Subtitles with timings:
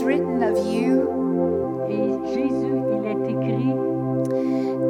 [0.00, 1.08] is written of you
[1.88, 3.74] Et Jésus, il est écrit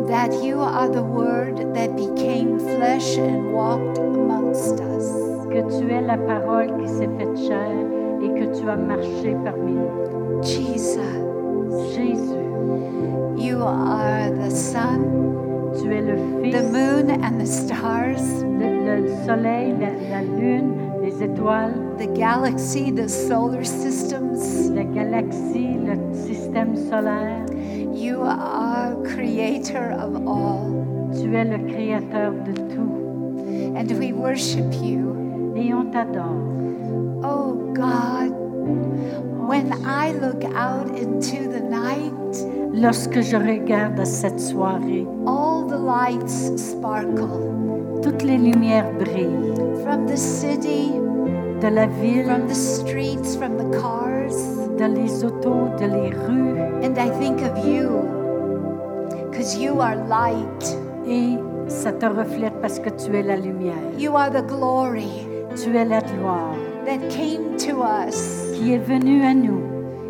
[0.09, 5.06] that you are the Word that became flesh and walked amongst us.
[5.48, 7.73] que tu es la parole qui s'est faite chair
[8.23, 10.42] et que tu as marché parmi nous.
[10.42, 11.01] Jesus,
[11.95, 12.46] Jésus,
[13.37, 16.16] you are the sun, tu es le
[16.52, 22.90] the moon, and the stars, le, le soleil, la, la lune, les étoiles, the galaxy,
[22.90, 24.70] the solar systems.
[24.70, 27.45] la galaxie, le système solaire.
[27.92, 31.12] You are creator of all.
[31.12, 33.76] Tu es le créateur de tout.
[33.76, 35.52] And we worship you.
[35.54, 36.40] Et on t'adore.
[37.23, 38.30] Oh God,
[39.46, 42.14] when I look out into the night,
[42.73, 47.29] Lorsque je regarde cette soirée, all the lights sparkle
[48.02, 49.52] toutes les lumières brillent.
[49.82, 50.92] from the city,
[51.61, 54.35] De la ville, from the streets, from the cars.
[54.79, 56.59] dans les autos, de les rues.
[56.83, 57.89] And I think of you
[59.30, 61.37] because you are light, Et
[61.69, 63.75] ça te reflète parce que tu es la lumière.
[63.99, 66.55] you are the glory Tu es la gloire
[66.87, 69.61] that came to us qui est venue à nous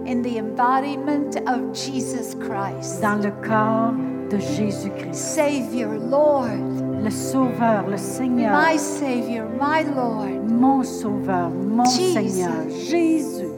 [0.07, 3.01] in the embodiment of Jesus Christ.
[3.03, 3.93] dans le corps
[4.31, 5.15] de Jésus-Christ.
[5.15, 6.47] Savior, Lord,
[7.03, 10.29] Le Sauveur, le Seigneur, my Savior, my Lord.
[10.49, 12.13] mon Sauveur, mon Jesus.
[12.13, 13.49] Seigneur, Jésus.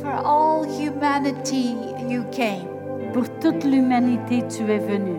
[0.00, 1.76] For all humanity,
[2.08, 2.66] you came
[3.12, 5.16] Pour toute l'humanité, tu es venu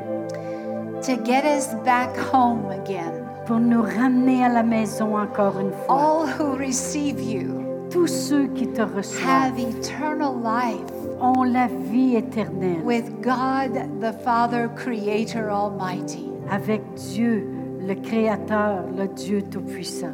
[1.02, 3.14] to get us back home again.
[3.46, 5.96] pour nous ramener à la maison encore une fois.
[5.96, 12.16] All who receive you Tous ceux qui te reçoivent have eternal life ont la vie
[12.16, 12.82] éternelle.
[12.84, 16.30] With God the Father, Creator Almighty.
[16.50, 17.48] avec Dieu,
[17.80, 20.14] le Créateur, le Dieu Tout-Puissant.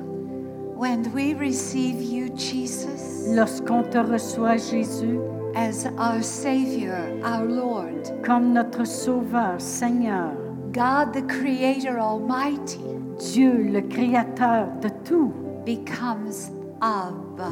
[0.77, 5.19] When we receive you, Jesus, Lorsqu'on te reçoit, Jésus,
[5.55, 10.31] as our Savior, our Lord, comme notre Sauveur, Seigneur,
[10.71, 12.79] God the Creator Almighty.
[13.19, 15.31] Dieu, le Créateur de tout,
[15.65, 16.49] becomes
[16.81, 17.51] Abba,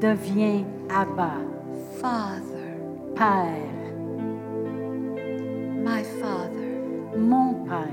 [0.00, 1.34] devient Abba,
[2.00, 2.49] Father,
[3.20, 3.52] Père,
[5.84, 7.18] my Father.
[7.18, 7.86] mon Père.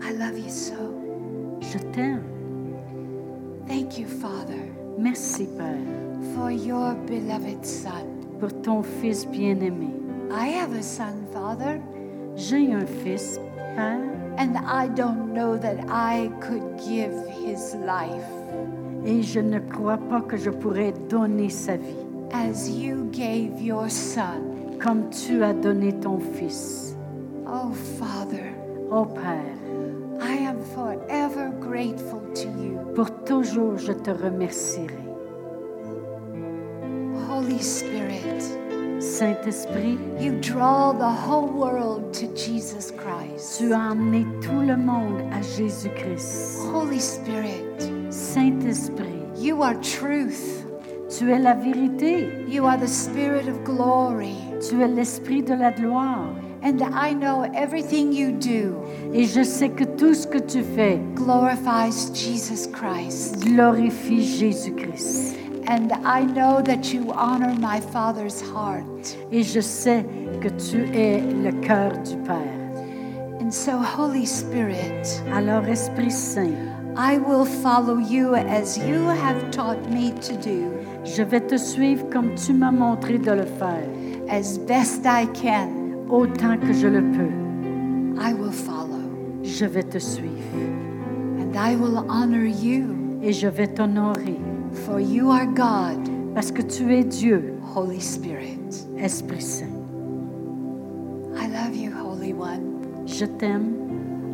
[0.00, 0.94] I love you so.
[1.60, 2.22] Je t'aime.
[3.66, 5.82] Thank you, Father, Merci, Père,
[6.36, 8.06] for your beloved Son.
[8.38, 9.90] pour ton Fils bien-aimé.
[10.30, 11.80] I have a son, Father,
[12.36, 13.40] J'ai un fils,
[13.74, 13.98] Père,
[14.38, 17.12] and I don't know that I could give
[17.44, 18.30] his life
[19.04, 23.88] et je ne crois pas que je pourrais donner sa vie as you gave your
[23.88, 24.78] Son.
[24.80, 26.96] comme tu as donné ton Fils.
[27.46, 28.54] Oh, Father,
[28.90, 29.56] Oh Père,
[30.22, 32.78] I am forever grateful to you.
[32.94, 34.96] pour toujours je te remercierai.
[37.28, 38.42] Holy Spirit,
[39.00, 43.58] Saint-Esprit, you draw the whole world to Jesus Christ.
[43.58, 46.58] tu as emmené tout le monde à Jésus-Christ.
[46.72, 47.64] Holy Spirit,
[48.10, 50.59] Saint-Esprit, you are truth.
[51.16, 54.36] Tu es la vérité, You are the Spirit of glory.
[54.60, 56.30] tu es l'Esprit de la gloire.
[56.62, 58.74] And I know everything you do
[59.14, 63.40] Et je sais que tout ce que tu fais glorifies Jesus Christ.
[63.42, 65.36] glorifie Jésus-Christ.
[65.68, 69.16] And I know that you honor my Father's heart.
[69.32, 70.04] Et je sais
[70.42, 72.36] que tu es le cœur du Père.
[73.40, 76.54] And so, Holy Spirit, Alors, Esprit Saint,
[76.96, 82.08] I will follow you as you have taught me to do je vais te suivre
[82.10, 83.88] comme tu m'as montré de le faire,
[84.28, 85.68] as best I can.
[86.08, 88.20] autant que je le peux.
[88.20, 89.00] I will follow.
[89.42, 90.30] Je vais te suivre
[91.38, 92.84] And I will honor you,
[93.22, 94.38] et je vais t'honorer
[94.72, 98.86] for you are God, parce que tu es Dieu, Holy Spirit.
[98.98, 99.66] Esprit Saint.
[101.36, 103.06] I love you, Holy One.
[103.06, 103.72] Je t'aime,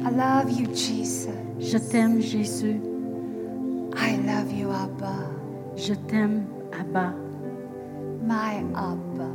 [0.04, 1.30] I love you, Jesus.
[1.60, 2.80] je t'aime Jésus,
[3.96, 5.30] I love you, Abba,
[5.76, 6.42] je t'aime
[6.78, 7.14] Abba,
[8.26, 9.28] my Abba.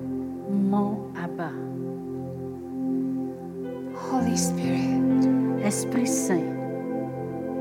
[0.50, 1.52] mon Abba.
[3.96, 6.56] Holy Spirit, Esprit Saint,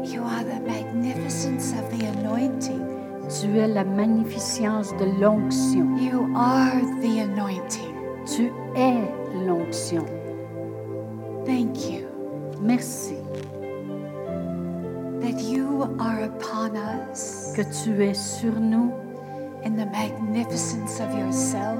[0.04, 2.86] you are the magnificence of the anointing.
[3.28, 5.96] tu es la magnificence de l'onction.
[5.98, 7.94] You are the anointing.
[8.26, 9.08] Tu es
[9.46, 10.04] l'onction.
[11.46, 12.10] Thank you
[12.60, 13.16] Merci
[15.20, 18.92] that you are upon us que tu es sur nous,
[19.64, 21.78] in the magnificence of yourself.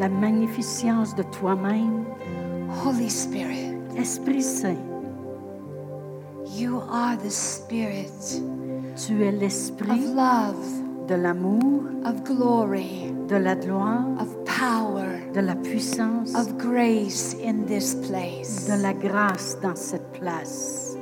[0.00, 2.06] la magnificence de toi-même.
[2.84, 4.78] Holy Spirit, Esprit Saint,
[6.56, 8.40] you are the Spirit
[8.96, 15.42] tu es of l'Esprit love, de l'amour, of glory, de la gloire, of power, de
[15.42, 18.66] la puissance, of grace in this place.
[18.66, 20.96] de la grâce dans cette place.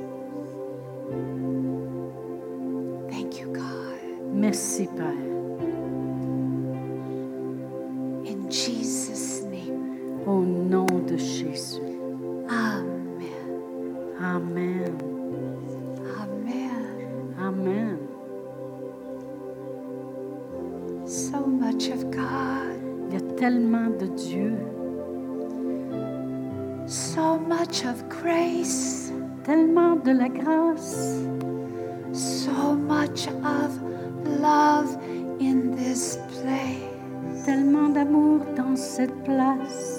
[3.09, 4.33] Thank you, God.
[4.33, 5.28] Merci, Père.
[10.29, 11.81] Au nom de Jésus.
[12.47, 13.49] Amen.
[14.21, 14.93] Amen.
[16.21, 17.35] Amen.
[17.41, 17.97] Amen.
[21.07, 22.77] So much of God.
[23.09, 24.53] Il y a tellement de Dieu,
[26.85, 29.11] So much of grace.
[29.43, 31.25] tellement de la grâce,
[32.13, 33.71] So much of
[34.39, 34.95] love
[35.39, 37.45] in this place.
[37.45, 39.98] tellement d'amour dans cette place.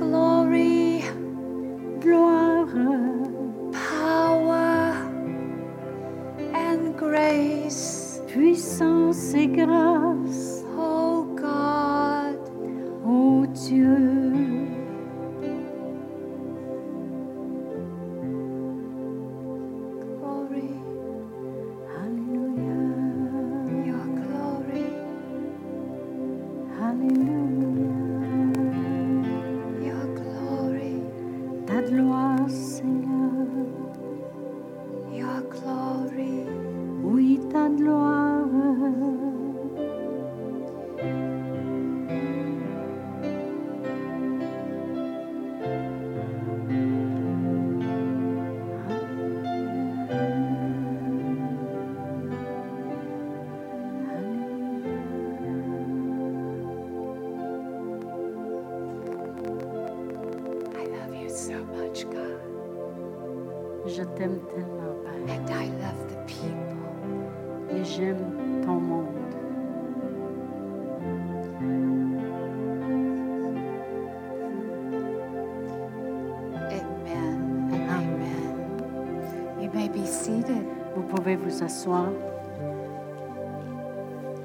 [0.00, 1.04] Glory,
[2.00, 2.66] Gloire,
[3.72, 4.94] power,
[6.54, 8.22] and grace.
[8.28, 10.64] puissance et grâce.
[10.78, 12.38] Oh God,
[13.04, 14.59] oh Dieu,
[81.84, 82.10] pouvez vous asseoir.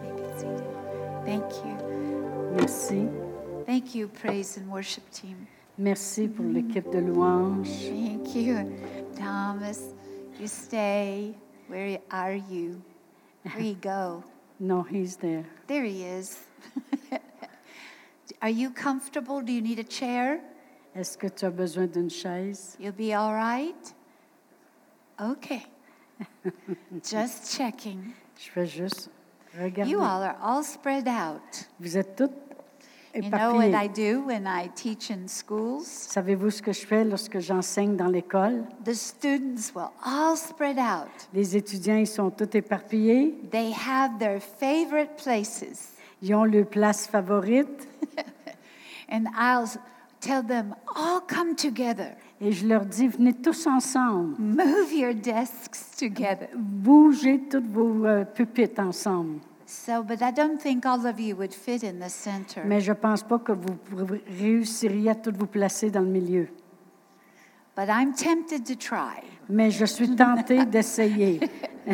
[0.02, 0.64] May be seated.
[1.26, 1.78] Thank you.
[2.54, 3.10] Merci.
[3.66, 5.48] Thank you, praise and worship team.
[5.78, 7.90] Merci pour l'équipe de louanges.
[7.90, 8.72] Thank you.
[9.16, 9.94] Thomas,
[10.40, 11.36] you stay.
[11.68, 12.82] Where are you?
[13.44, 14.24] Where you go?
[14.58, 15.44] No, he's there.
[15.68, 16.40] There he is.
[18.42, 19.42] are you comfortable?
[19.42, 20.40] Do you need a chair?
[20.96, 22.78] Est-ce que tu as besoin d'une chaise?
[22.80, 23.94] You'll be all right?
[25.20, 25.66] Okay.
[27.04, 28.14] Just checking.
[28.38, 29.10] Je vais juste
[29.60, 29.90] regarder.
[29.92, 31.68] You all are all spread out.
[31.80, 32.32] Vous êtes toutes
[33.16, 34.14] You know what I éparpillées.
[34.14, 35.86] do when I teach in schools?
[35.86, 38.66] Savez-vous ce que je fais lorsque j'enseigne dans l'école?
[38.84, 41.08] The students will all spread out.
[41.34, 43.34] Les étudiants, ils sont tous éparpillés.
[43.52, 45.94] They have their favorite places.
[46.22, 47.88] Ils ont leur place favorite.
[49.10, 49.70] And I'll
[50.20, 52.18] tell them, all come together.
[52.42, 54.36] Et je leur dis, venez tous ensemble.
[54.38, 56.50] Move your desks together.
[56.56, 59.40] Bougez toutes vos euh, pupitres ensemble.
[59.66, 62.62] So, but I don't think all of you would fit in the center.
[62.66, 63.78] Mais je ne pense pas que vous
[64.40, 66.48] réussiriez à toutes vous placer dans le milieu.
[67.76, 69.24] But I'm tempted to try.
[69.50, 71.40] Mais je suis tentée d'essayer.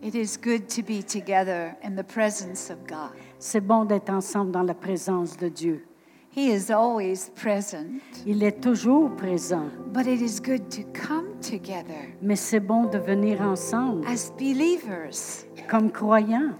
[0.00, 3.10] It is good to be together in the presence of God.
[3.40, 5.87] C'est bon d'être ensemble dans la présence de Dieu.
[6.30, 12.12] He is always present, Il est toujours présent, but it is good to come together
[12.22, 16.54] mais c'est bon de venir ensemble as believers comme croyants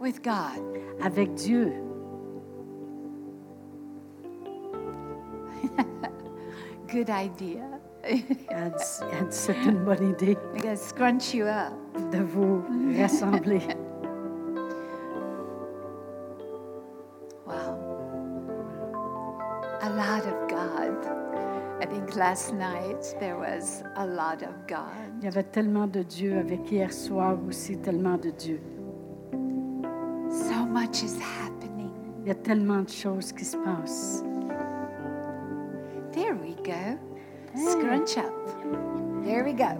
[0.00, 0.62] with God.
[1.02, 1.72] avec Dieu.
[6.88, 7.64] Good idea.
[8.02, 8.70] Elle dit- elle
[9.28, 11.72] dit, C'est une bonne idée I'm going to scrunch you up.
[12.12, 12.62] de vous
[13.00, 13.60] rassembler.
[22.16, 25.12] last night there was a lot of God.
[25.18, 28.60] Il y avait tellement de Dieu avec hier soir aussi tellement de Dieu.
[30.30, 31.90] So much is happening.
[32.22, 34.24] Il y a tellement de choses qui se passent.
[36.12, 36.98] There we go.
[37.54, 37.70] Ah.
[37.70, 38.32] Scrunch up.
[39.24, 39.76] There we go.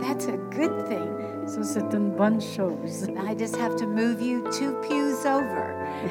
[0.00, 1.23] That's a good thing.
[1.46, 3.06] Ça, c'est une bonne chose.
[3.28, 5.74] I just have to move you two pews over.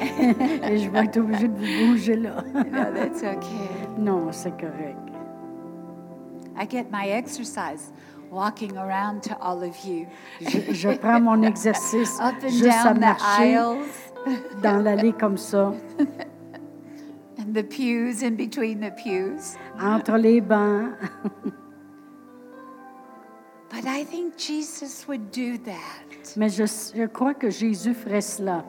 [0.70, 2.36] Et je vais être obligée de vous bouger là.
[2.54, 3.88] No, that's okay.
[3.98, 4.98] Non, c'est correct.
[6.56, 7.92] I get my exercise
[8.30, 10.06] walking around to all of you.
[10.40, 13.78] Je, je prends mon exercice Up and juste à down the marcher aisles
[14.62, 15.72] dans l'allée comme ça,
[17.38, 19.56] and the pews in between the pews.
[19.80, 20.90] entre les bancs.
[23.74, 26.36] But I think Jesus would do that.
[26.36, 26.64] Mais je,
[26.96, 28.64] je crois que Jésus ferait cela.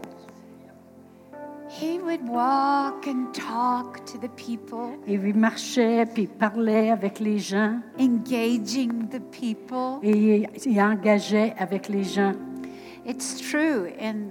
[1.70, 7.20] He would walk and talk to the people, Et il marchait, puis il parlait avec
[7.20, 10.00] les gens, engaging the people.
[10.02, 10.12] et
[10.44, 12.32] il, il engageait avec les gens.
[13.06, 13.88] It's true.
[14.00, 14.30] In,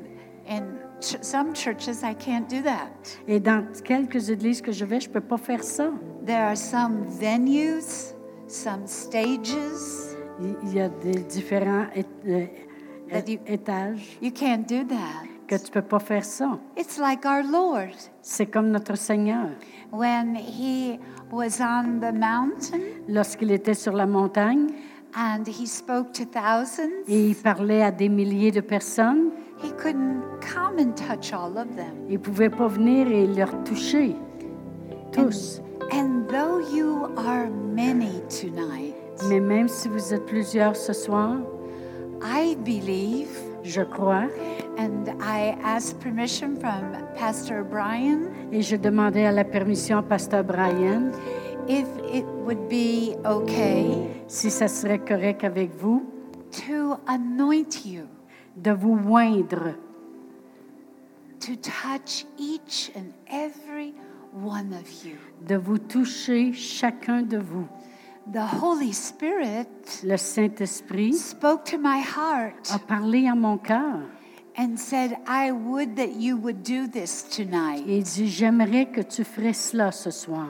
[0.48, 0.62] in
[1.00, 3.18] ch- some churches, I can't do that.
[3.28, 5.90] Et dans quelques églises que je vais, je ne peux pas faire ça.
[6.24, 8.14] There are some venues,
[8.48, 9.54] some stages.
[10.40, 11.86] Il y a des différents
[12.26, 12.46] euh,
[13.26, 15.28] you- étages You can't do that.
[15.46, 16.58] que tu ne peux pas faire ça.
[16.76, 17.94] It's like our Lord.
[18.22, 19.48] C'est comme notre Seigneur.
[19.92, 20.98] When he
[21.30, 24.68] was on the mountain Lorsqu'il était sur la montagne
[25.16, 29.30] and he spoke to thousands, et il parlait à des milliers de personnes,
[29.62, 31.94] he couldn't come and touch all of them.
[32.08, 34.16] il ne pouvait pas venir et leur toucher.
[35.12, 35.60] Tous.
[35.92, 38.83] And though you are many tonight,
[39.28, 41.36] Mais même si vous êtes plusieurs ce soir,
[42.22, 43.28] I believe,
[43.62, 44.28] je crois,
[44.78, 46.82] and I asked permission from
[47.18, 51.10] Pastor Brian, et je demandais à la permission à Pasteur Brian
[51.68, 53.86] if it would be okay
[54.26, 56.04] si ça serait correct avec vous
[56.50, 58.02] to anoint you,
[58.56, 59.74] de vous oindre,
[61.40, 63.94] to touch each and every
[64.34, 65.16] one of you.
[65.46, 67.66] de vous toucher chacun de vous.
[68.32, 74.00] The Holy Spirit Le Saint-Esprit spoke to my heart a parlé à mon cœur
[74.56, 77.84] and said, I would that you would do this tonight.
[77.86, 80.46] et dit, j'aimerais que tu ferais cela ce soir.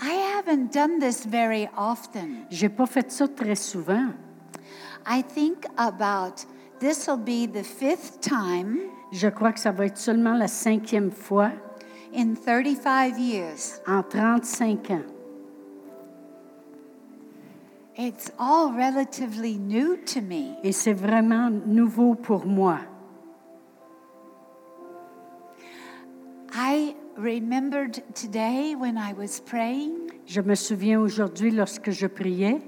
[0.00, 2.46] I haven't done this very often.
[2.50, 4.08] J'ai pas fait ça très souvent.
[5.06, 6.46] I think about
[6.80, 8.78] this will be the fifth time
[9.12, 11.50] Je crois que ça va être seulement la cinquième fois
[12.16, 13.80] in 35 years.
[13.86, 15.02] en 35 ans.
[17.96, 20.56] It's all relatively new to me.
[20.62, 22.78] Et c'est vraiment nouveau pour moi.
[26.54, 32.60] I remembered today when I was praying Je me souviens aujourd'hui lorsque je priais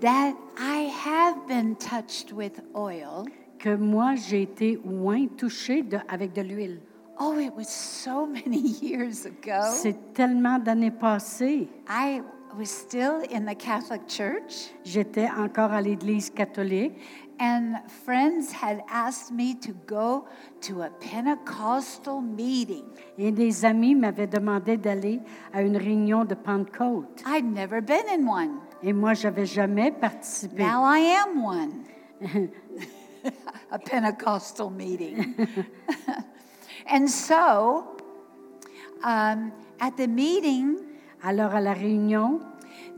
[0.00, 3.24] that I have been touched with oil.
[3.58, 6.80] que moi j'ai été oint, touché de- avec de l'huile.
[7.18, 9.62] Oh, it was so many years ago.
[9.72, 11.68] C'est tellement d'années passées.
[11.88, 12.20] I
[12.56, 16.94] was still in the Catholic Church, J'étais encore à l'Église catholique
[17.40, 20.26] and friends had asked me to go
[20.60, 22.84] to a Pentecostal meeting.
[23.18, 25.20] et des amis m'avaient demandé d'aller
[25.52, 27.22] à une réunion de Pentecôte.
[27.26, 28.60] I'd never been in one.
[28.82, 30.62] Et moi, j'avais jamais participé.
[30.62, 31.84] Now I am one.
[33.70, 35.34] a Pentecostal meeting.
[36.86, 37.96] and so,
[39.02, 40.78] um, at the meeting,
[41.26, 42.40] Alors à la réunion,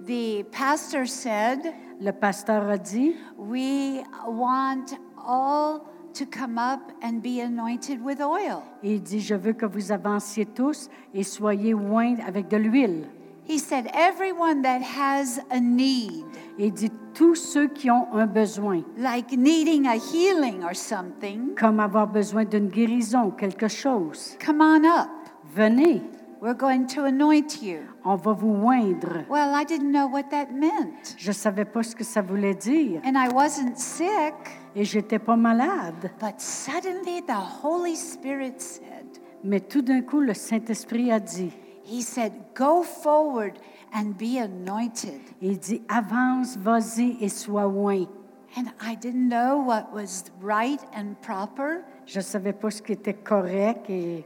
[0.04, 1.60] the pastor said,
[2.00, 5.80] le pasteur a dit, We want all
[6.14, 8.62] to come up and be anointed with oil.
[8.82, 13.06] et il dit, je veux que vous avanciez tous et soyez oints avec de l'huile.
[13.48, 16.24] He said, Everyone that has a need,
[16.58, 21.54] Et il dit, tous ceux qui ont un besoin, like needing a healing or something,
[21.54, 25.08] comme avoir besoin d'une guérison, quelque chose, come on up.
[25.54, 26.02] venez,
[26.42, 27.78] We're going to anoint you.
[28.06, 29.24] On va vous oindre.
[29.28, 31.14] Well, I didn't know what that meant.
[31.18, 34.34] Je ne savais pas ce que ça voulait dire And I wasn't sick,
[34.74, 36.10] et j'étais pas malade.
[36.20, 39.06] but suddenly the Holy Spirit said,
[39.42, 41.50] Mais tout d'un coup, le Saint-Esprit a dit,
[41.84, 43.54] He said, Go forward
[43.94, 45.20] and be anointed.
[45.40, 48.08] il dit, avance, vas-y et sois oint.
[48.56, 52.92] And I didn't know what was right and proper Je ne savais pas ce qui
[52.92, 54.24] était correct et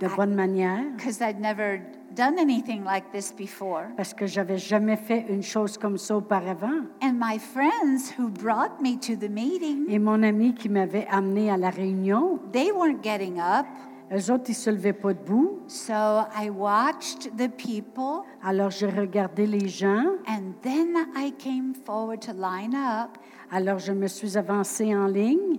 [0.00, 1.80] de bonne manière because I'd never
[2.14, 3.84] done anything like this before.
[3.96, 6.82] parce que j'avais jamais fait une chose comme ça auparavant.
[7.02, 11.50] And my friends who brought me to the meeting, Et mon ami qui m'avait amené
[11.50, 13.66] à la réunion, they weren't getting up.
[14.12, 15.58] eux autres, ils se levaient pas debout.
[15.66, 20.14] So I watched the people, Alors j'ai regardé les gens.
[20.28, 23.18] and then I came forward to line up.
[23.50, 25.58] Alors je me suis avancée en ligne.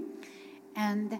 [0.75, 1.17] And,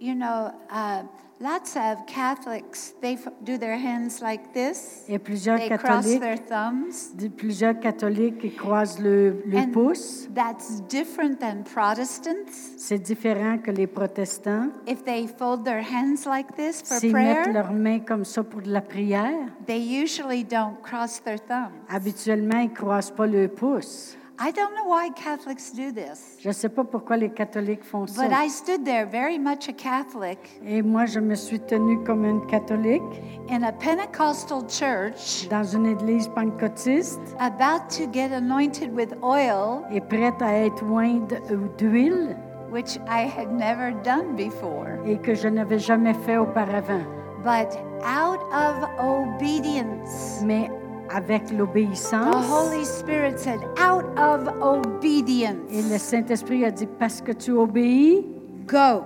[0.00, 1.02] you know, uh,
[1.40, 5.04] lots of Catholics, they do their hands like this.
[5.08, 7.14] Et plusieurs They cross catholiques, their thumbs.
[7.16, 10.28] de- plusieurs catholiques qui croisent le, le And pouce.
[10.34, 12.50] that's different than Protestants.
[12.76, 14.68] C'est différent que les protestants.
[14.86, 18.42] If they fold their hands like this for S'ils mettent prayer, leurs mains comme ça
[18.42, 21.72] pour la prière, they usually don't cross their thumbs.
[21.88, 24.16] habituellement, ils ne croisent pas le pouce.
[24.36, 28.26] I don't know why Catholics do this, Je sais pas pourquoi les catholiques font ça.
[28.26, 32.24] but I stood there very much a Catholic Et moi, je me suis tenue comme
[32.24, 33.02] une catholique
[33.48, 40.00] in a Pentecostal church dans une église pentecôtiste about to get anointed with oil, et
[40.00, 42.36] prête à être ointe euh, d'huile
[42.72, 44.98] which I had never done before.
[45.06, 47.02] et que je n'avais jamais fait auparavant.
[47.44, 50.68] But out of obedience, Mais
[51.10, 57.20] avec the l'obéissance, Holy Spirit said, out of obedience, et le Saint-Esprit a dit, parce
[57.20, 58.24] que tu obéis,
[58.66, 59.04] go,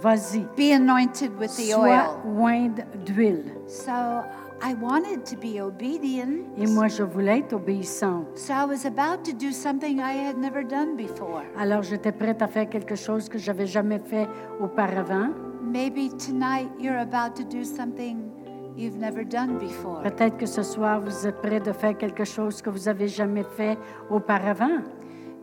[0.00, 2.70] vas-y, be anointed with the sois oil.
[3.04, 3.44] d'huile.
[3.66, 3.92] So
[4.64, 6.44] I wanted to be obedient.
[6.56, 8.26] Et moi, je voulais être obéissante.
[8.36, 11.42] So I was about to do something I had never done before.
[11.58, 14.28] Alors, j'étais prête à faire quelque chose que j'avais jamais fait
[14.60, 15.30] auparavant.
[15.62, 18.18] Maybe tonight you're about to do something
[18.76, 20.02] you've never done before.
[20.02, 23.44] Peut-être que ce soir, vous êtes prêt de faire quelque chose que vous avez jamais
[23.56, 23.78] fait
[24.10, 24.82] auparavant.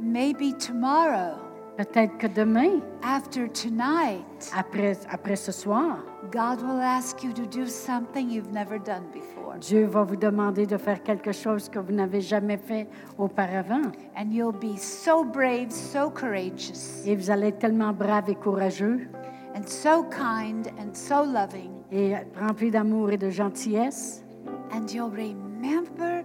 [0.01, 1.37] Maybe tomorrow,
[1.79, 7.67] Peut-être que demain, after tonight, après, après ce soir, God will ask you to do
[7.67, 9.57] something you've never done before.
[9.61, 13.93] Dieu va vous demander de faire quelque chose que vous n'avez jamais fait auparavant.
[14.17, 19.07] And you'll be so brave, so courageous, Et vous allez être tellement brave et courageux
[19.55, 21.78] and so kind and so loving.
[21.91, 24.23] Et rempli d'amour et de gentillesse.
[24.71, 26.23] And you'll remember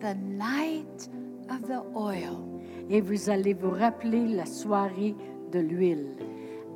[0.00, 1.10] the night
[1.50, 2.38] of the oil.
[2.88, 5.14] Et vous allez vous rappeler la soirée
[5.52, 6.16] de l'huile.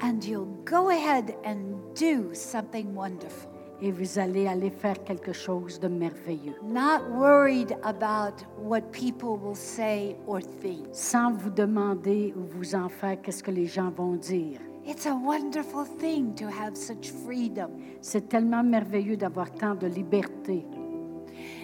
[0.03, 3.51] And you'll go ahead and do something wonderful.
[3.81, 6.55] Et vous allez aller faire quelque chose de merveilleux.
[6.63, 10.87] Not worried about what people will say or think.
[10.93, 14.61] Sans vous demander ou vous en faire qu'est-ce que les gens vont dire.
[14.87, 17.71] It's a wonderful thing to have such freedom.
[18.03, 20.65] C'est tellement merveilleux d'avoir tant de liberté.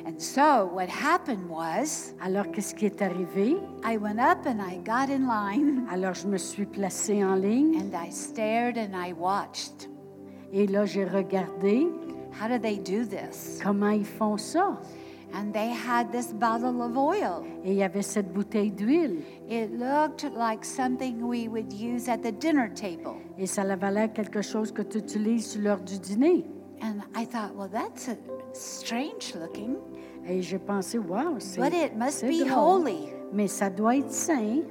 [0.07, 3.57] And so what happened was Alors, qu'est-ce qui est arrivé?
[3.85, 7.77] I went up and I got in line Alors, je me suis placée en ligne
[7.77, 9.89] and I stared and I watched.
[10.53, 11.87] et là, j'ai regardé
[12.41, 13.61] How do they do this?
[13.63, 14.81] comment ils font ça.
[15.33, 17.45] And they had this bottle of oil.
[17.65, 19.23] Et il y avait cette bouteille d'huile.
[19.49, 23.15] It looked like something we would use at the dinner table.
[23.39, 26.45] Et ça avait l'air quelque chose que tu utilises sur l'heure du dîner.
[26.83, 28.17] And I thought, well, that's a
[28.55, 29.77] strange looking,
[30.27, 32.83] Et j'ai pensé, wow, c'est but it must be drôle.
[32.83, 33.09] holy.
[33.33, 34.63] Mais ça doit être saint.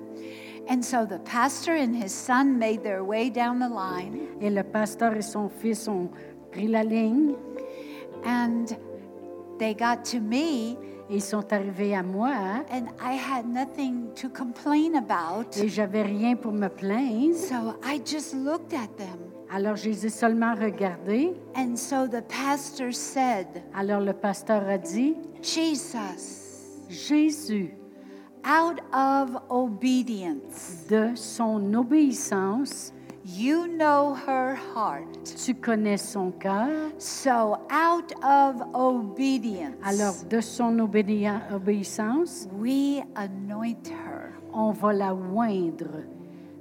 [0.70, 4.64] And so the pastor and his son made their way down the line, Et le
[4.64, 6.10] pasteur et son fils ont
[6.52, 7.34] pris la ligne
[8.26, 8.66] and
[9.60, 10.78] they got to me,
[11.10, 12.64] ils sont arrivés à moi.
[12.72, 15.56] and I had nothing to complain about.
[15.58, 17.36] Et j'avais rien pour me plaindre.
[17.36, 19.20] So I just looked at them.
[19.52, 21.34] Alors, je les ai seulement regardés.
[21.56, 27.74] And so the pastor said, Alors, le pasteur a dit, Jesus, Jésus,
[28.46, 32.94] out of obedience, de son obéissance,
[33.38, 35.08] you know her heart.
[35.46, 36.92] tu connais son cœur.
[36.98, 44.34] So out of obedience, Alors, de son obéissance, we anoint her.
[44.54, 46.04] on va la oindre.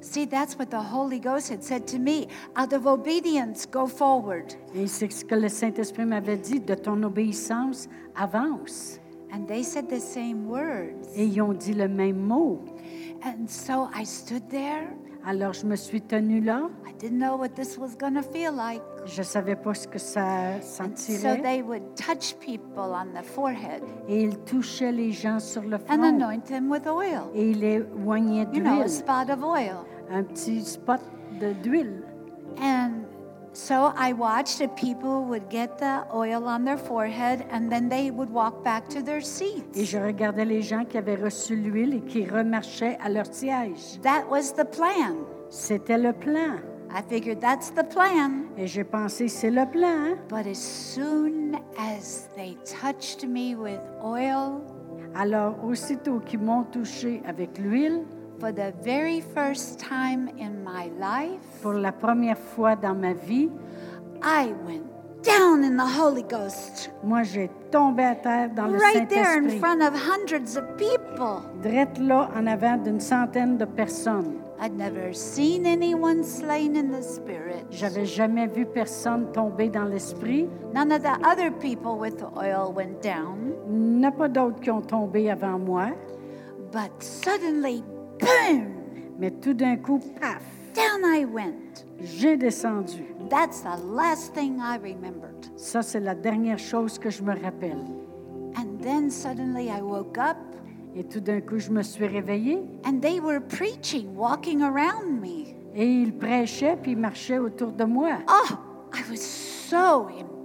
[0.01, 2.29] See, that's what the Holy Ghost had said to me.
[2.55, 4.55] Out of obedience, go forward.
[4.75, 9.01] Et c'est ce que le Saint-Esprit m'avait dit, de ton obéissance, avance.
[9.33, 11.09] And they said the same words.
[11.17, 12.61] Et ils ont dit le même mot.
[13.25, 14.89] And so I stood there.
[15.31, 16.71] Alors, je me suis tenue là.
[16.89, 18.81] I didn't know what this was going to feel like.
[19.05, 21.43] Je savais pas ce que ça And so sentirait.
[21.43, 25.81] they would touch people on the forehead Et il touchait les gens sur le and
[25.87, 26.03] front.
[26.03, 27.25] anoint them with oil.
[27.35, 28.89] Et il les oignait You know, a d'huile.
[28.89, 29.77] spot of oil.
[30.11, 31.01] Un petit spot
[31.63, 32.05] d'huile.
[32.59, 33.03] And
[33.59, 38.11] so I watched the people would get the oil on their forehead and then they
[38.13, 39.77] would walk back to their seats.
[39.77, 44.01] Et je regardais les gens qui avaient reçu l'huile et qui remarchaient à leur siège.
[44.03, 45.17] That was the plan.
[45.51, 46.61] C'était le plan.
[46.91, 48.47] I figured that's the plan.
[48.57, 50.17] Et j'ai pensé, c'est le plan.
[50.29, 54.63] But as soon as they touched me with oil,
[55.15, 58.05] Alors, aussitôt qu'ils m'ont touché avec l'huile,
[58.39, 63.49] for the very first time in my life, pour la première fois dans ma vie,
[64.23, 64.87] I went
[65.23, 66.91] down in the Holy Ghost.
[67.03, 69.59] moi, j'ai tombé à terre dans le Right there in Saint-Esprit.
[69.59, 71.43] front of hundreds of people.
[71.63, 74.37] Drette là, en avant d'une centaine de personnes.
[74.61, 77.65] I'd never seen anyone slain in the spirit.
[77.71, 80.49] J'avais jamais vu personne tomber dans l'esprit.
[80.75, 83.53] None of the other people with the oil went down.
[83.69, 85.91] Il n'y en a pas d'autres qui ont tombé avant moi.
[86.73, 87.85] But suddenly,
[88.21, 88.67] boom,
[89.19, 90.43] Mais tout d'un coup, paf,
[90.75, 91.85] down I went.
[92.03, 93.05] j'ai descendu.
[93.31, 95.47] That's the last thing I remembered.
[95.57, 97.85] Ça, c'est la dernière chose que je me rappelle.
[98.57, 100.37] And then suddenly I woke up
[100.97, 105.55] Et tout d'un coup, je me suis réveillée and they were preaching, walking around me.
[105.75, 108.19] et ils prêchaient puis ils marchaient autour de moi.
[108.29, 108.55] Oh,
[108.95, 110.38] I was so embarrassed.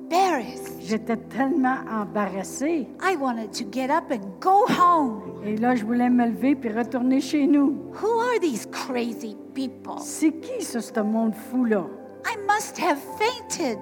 [0.80, 2.88] J'étais tellement embarrassée.
[3.02, 5.22] I wanted to get up and go home.
[5.46, 7.76] Et là, je voulais me lever puis retourner chez nous.
[8.02, 10.00] Who are these crazy people?
[10.00, 11.86] C'est qui, ça, ce monde fou-là?
[12.26, 13.80] I must have fainted.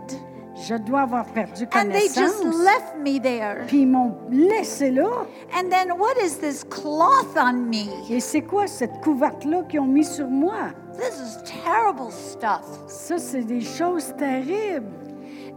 [0.68, 2.64] Je dois avoir perdu And they just connaissance.
[2.64, 3.66] left me there.
[3.68, 5.26] Puis ils m'ont laissé là.
[5.56, 7.88] And then what is this cloth on me?
[8.10, 10.70] Et c'est quoi cette couverte-là qu'ils ont mis sur moi?
[10.98, 12.64] This is terrible stuff.
[12.88, 14.92] Ça, c'est des choses terribles.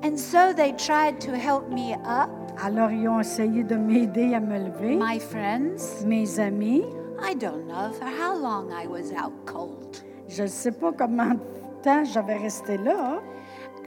[0.05, 2.29] And so they tried to help me up.
[2.63, 4.97] Alors, ils ont essayé de m'aider à me lever.
[4.97, 6.85] My friends, Mes amis,
[7.23, 9.97] I don't know for how long I was out cold.
[10.29, 11.41] je ne sais pas combien de
[11.83, 13.21] temps j'avais resté là.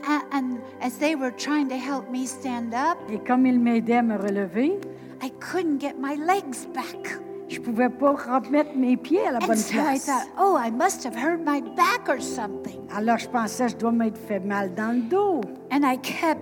[0.07, 3.97] A- And as they were trying to help me stand up, Et comme ils m'aidaient
[3.97, 4.79] à me relever,
[5.21, 7.19] I couldn't get my legs back.
[7.49, 10.05] Je ne pouvais pas remettre mes pieds à la And bonne so I place.
[10.05, 12.79] thought, oh, I must have hurt my back or something.
[12.95, 15.41] Alors, je pensais, je dois m'être fait mal dans le dos.
[15.71, 16.41] And I kept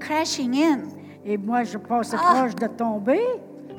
[0.00, 0.82] crashing in.
[1.24, 2.34] Et moi, je passais Ah!
[2.40, 3.20] proche de tomber.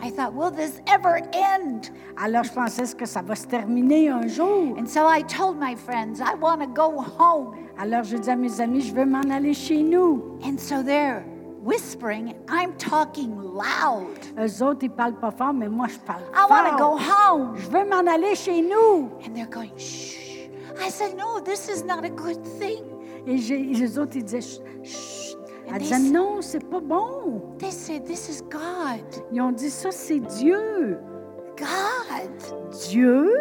[0.04, 1.90] I thought, will this ever end?
[2.22, 4.76] Alors, je pensais que ça va se terminer un jour?
[4.78, 7.54] And so I told my friends, I want to go home.
[7.80, 10.22] Alors, je dis à mes amis, je veux m'en aller chez nous.
[10.44, 11.24] And so they're
[11.66, 14.20] whispering, I'm talking loud.
[14.38, 17.56] Eux autres, ils parlent pas fort, mais moi, je parle I want to go home.
[17.58, 19.10] Je veux m'en aller chez nous.
[19.26, 20.48] And they're going, shh.
[20.80, 22.84] I said, no, this is not a good thing.
[23.26, 25.38] Et j'ai- les autres, ils disaient, chut, chut.
[25.68, 27.42] Elle And disait, they- non, c'est pas bon.
[27.58, 29.04] They said, this is God.
[29.32, 31.00] Ils ont dit, ça, c'est Dieu.
[31.58, 32.70] God.
[32.90, 33.32] Dieu?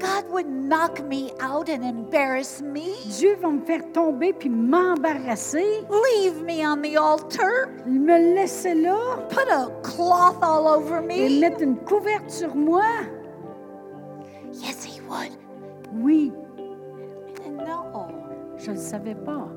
[0.00, 2.94] God would knock me out and embarrass me.
[3.18, 5.84] Dieu va me faire tomber puis m'embarrasser.
[5.90, 7.68] Leave me on the altar.
[7.86, 8.96] Il me laisser là
[9.28, 11.40] Put a cloth all over et me.
[11.40, 12.84] mettre une couverte sur moi.
[14.52, 15.32] Yes, he would.
[15.94, 18.08] Oui, I said, no.
[18.58, 19.48] je ne savais pas.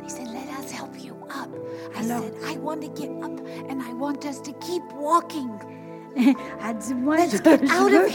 [0.00, 1.48] They said, let us help you up.
[1.96, 5.50] I Alors- said, I want to get up and I want us to keep walking.
[6.16, 8.08] Elle dit, moi, je, Let's get je out veux,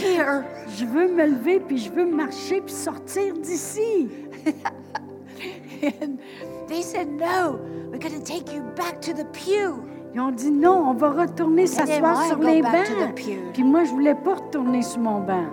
[0.76, 4.08] je me lever puis je veux marcher puis sortir d'ici.
[5.82, 6.18] And
[6.68, 7.58] they said, no,
[7.90, 9.82] we're going to take you back to the pew.
[10.14, 13.14] Ils ont dit, non, on va retourner s'asseoir sur les bancs.
[13.52, 15.46] Puis moi, je voulais pas retourner sur mon banc.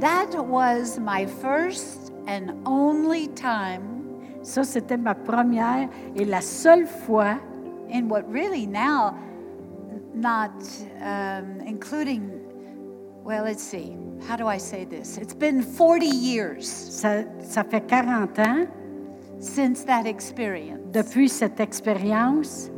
[0.00, 4.00] That was my first and only time
[4.42, 7.36] Ça, c'était ma première et la seule fois
[8.08, 9.14] what really now,
[10.20, 10.52] not
[11.02, 12.30] um, including,
[13.24, 13.96] well, let's see,
[14.28, 15.16] how do I say this?
[15.18, 18.66] It's been 40 years Ça, ça fait 40 ans
[19.40, 20.80] since that experience.
[20.92, 22.70] depuis cette expérience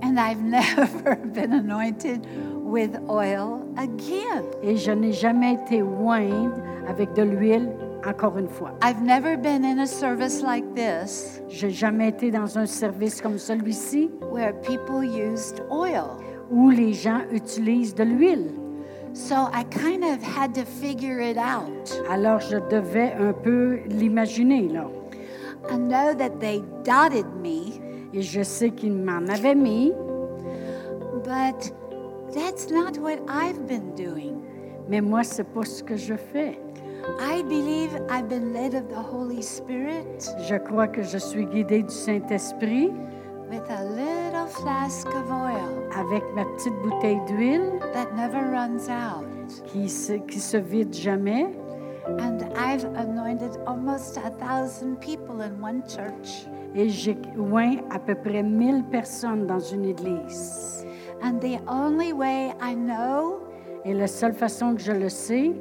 [0.00, 2.24] And I've never been anointed
[2.64, 4.44] with oil again.
[4.62, 7.68] et je n'ai jamais été oindre avec de l'huile
[8.06, 8.72] encore une fois.
[8.82, 13.20] I've never been in a service like this Je n'ai jamais été dans un service
[13.20, 16.16] comme celui-ci where people used oil.
[16.50, 18.52] Où les gens utilisent de l'huile.
[19.14, 22.02] So I kind of had to figure it out.
[22.10, 24.86] Alors je devais un peu l'imaginer là.
[25.70, 27.80] I know that they dotted me,
[28.14, 29.92] Et je sais qu'ils m'en avaient mis,
[31.24, 31.72] but
[32.32, 34.36] that's not what I've been doing.
[34.88, 36.58] mais moi, c'est pas ce que je fais.
[37.20, 40.04] I believe I've been led of the Holy Spirit
[40.46, 42.90] Je crois que je suis guidée du Saint-Esprit
[43.48, 49.26] with a little flask of oil avec ma petite bouteille d'huile that never runs out.
[49.66, 51.46] qui se, qui se vide jamais.
[52.18, 56.46] And I've anointed almost a thousand people in one church.
[56.74, 60.84] Et j'ai oint à peu près 1000 personnes dans une église.
[61.22, 63.40] And the only way I know
[63.84, 65.52] Et la seule façon que je le sais,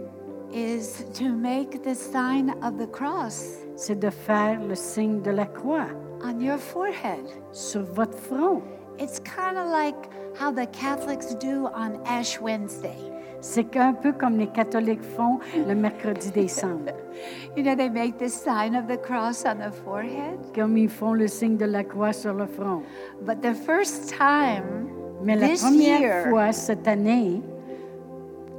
[0.54, 5.46] is to make the sign of the cross c'est de faire le signe de la
[5.46, 5.88] croix
[6.28, 7.24] on your forehead.
[7.52, 8.62] sur votre front.
[9.00, 9.96] It's kind of like
[10.36, 12.98] how the Catholics do on Ash Wednesday.
[13.40, 16.92] C'est un peu comme les catholiques font le mercredi décembre.
[17.56, 20.38] You know, they make the sign of the cross on the forehead?
[20.54, 22.84] Comme ils font le signe de la croix sur le front.
[23.22, 24.88] But the first time
[25.24, 27.42] Mais la this première year, fois cette année,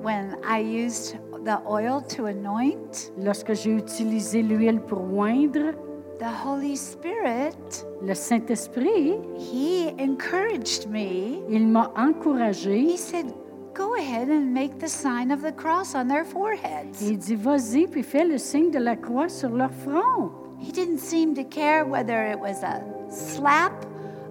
[0.03, 5.75] when I used the oil to anoint, lorsque j'ai utilisé l'huile pour oindre,
[6.19, 11.43] the Holy Spirit, le Saint-Esprit, He encouraged me.
[11.49, 12.81] il m'a encouragé.
[12.83, 13.33] He said,
[13.75, 17.01] Go ahead and make the sign of the cross on their foreheads.
[17.01, 20.33] Il dit, vas-y, puis fais le signe de la croix sur leur front.
[20.59, 23.87] He didn't seem to care whether it was a slap,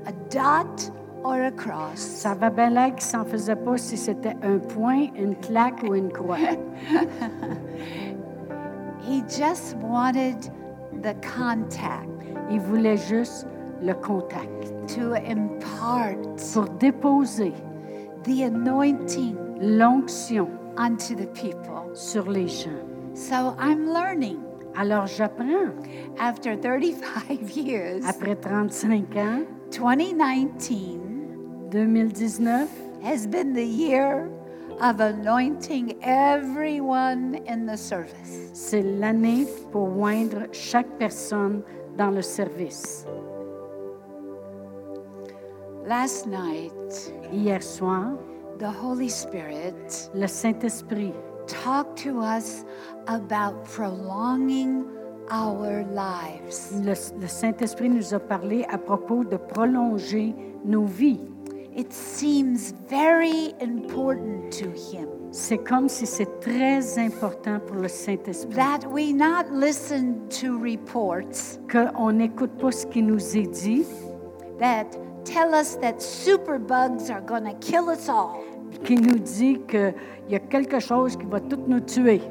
[0.06, 0.92] a dot,
[1.24, 1.98] or a cross.
[2.00, 5.96] Ça va bien l'air qu'il s'en faisait pas si c'était un point, une claque ou
[5.96, 6.38] une croix.
[9.08, 10.52] He just wanted
[11.02, 12.10] the contact
[12.50, 13.46] Il voulait juste
[13.82, 16.18] le contact to impart
[16.54, 17.54] pour déposer
[18.24, 20.48] the anointing l'onction
[20.78, 21.94] onto the people.
[21.94, 22.70] sur les gens.
[23.14, 24.38] So I'm learning.
[24.76, 25.74] Alors j'apprends,
[26.20, 31.00] After 35 years, après 35 ans, 2019
[31.72, 32.70] 2019,
[33.04, 34.30] has been the year
[34.82, 38.50] of anointing everyone in the service.
[38.54, 41.62] c'est l'année pour oindre chaque personne
[41.98, 43.06] dans le service.
[45.86, 48.14] Last night, Hier soir,
[48.60, 51.14] the Holy Spirit le Saint-Esprit
[51.48, 52.66] talked to us
[53.08, 54.86] about prolonging
[55.30, 56.72] our lives.
[56.74, 60.36] Le, le Saint-Esprit nous a parlé à propos de prolonger
[60.66, 61.22] nos vies.
[61.78, 68.56] It seems very important to Him C'est comme si c'est très important pour le Saint-Esprit.
[68.56, 73.86] that we not listen to reports qu'on n'écoute pas ce qui nous est dit,
[74.58, 74.86] that
[75.24, 78.40] tell us that superbugs are going to kill us all.
[78.84, 79.94] qui nous dit qu'il
[80.30, 82.22] y a quelque chose qui va tout nous tuer.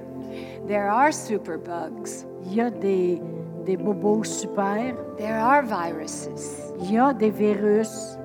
[0.66, 3.20] There are superbugs, Il y a des,
[3.64, 8.16] des bobos super, there are viruses, il y a des virus,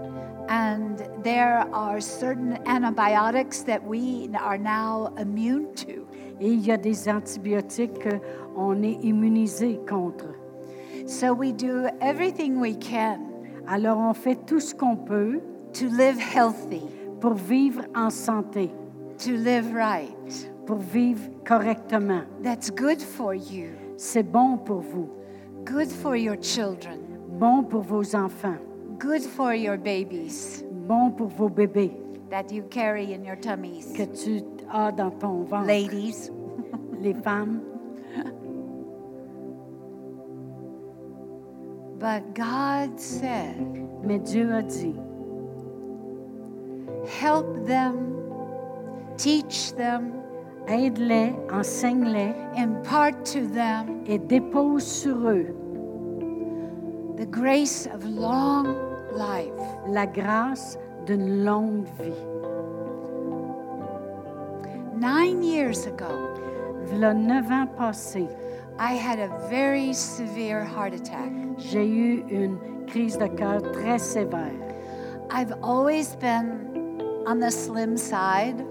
[0.50, 6.08] and there are certain antibiotics that we are now immune to.
[6.42, 8.18] et il y a des antibiotiques euh,
[8.56, 10.26] qu'on est immunisé contre.
[11.06, 13.20] So we do everything we can
[13.68, 15.40] Alors on fait tout ce qu'on peut
[15.74, 16.82] to live healthy,
[17.22, 18.72] pour vivre en santé,
[19.20, 20.50] to live right.
[20.66, 22.24] pour vivre correctement.
[22.44, 25.10] That's good for you, C'est bon pour vous,
[25.64, 28.58] good for your children, bon pour vos enfants,
[28.98, 31.92] good for your babies bon pour vos bébés
[32.30, 33.94] that you carry in your tummies.
[33.94, 34.42] que tu
[34.72, 35.68] as dans ton ventre.
[35.68, 36.32] Ladies,
[37.02, 37.62] Les femmes,
[42.00, 43.56] but God said,
[44.04, 44.96] mais Dieu a dit,
[47.06, 48.16] help them,
[49.18, 50.14] teach them,
[50.68, 55.56] aide-les, enseigne-les impart to them et dépose sur eux
[57.18, 59.52] the grace of long life.
[59.88, 62.14] la grâce d'une longue vie.
[64.96, 66.06] Nine years ago,
[66.86, 68.28] V'là neuf ans passés,
[68.80, 71.32] I had a very severe heart attack.
[71.58, 74.54] j'ai eu une crise de cœur très sévère.
[75.32, 78.66] I've always been on the slim side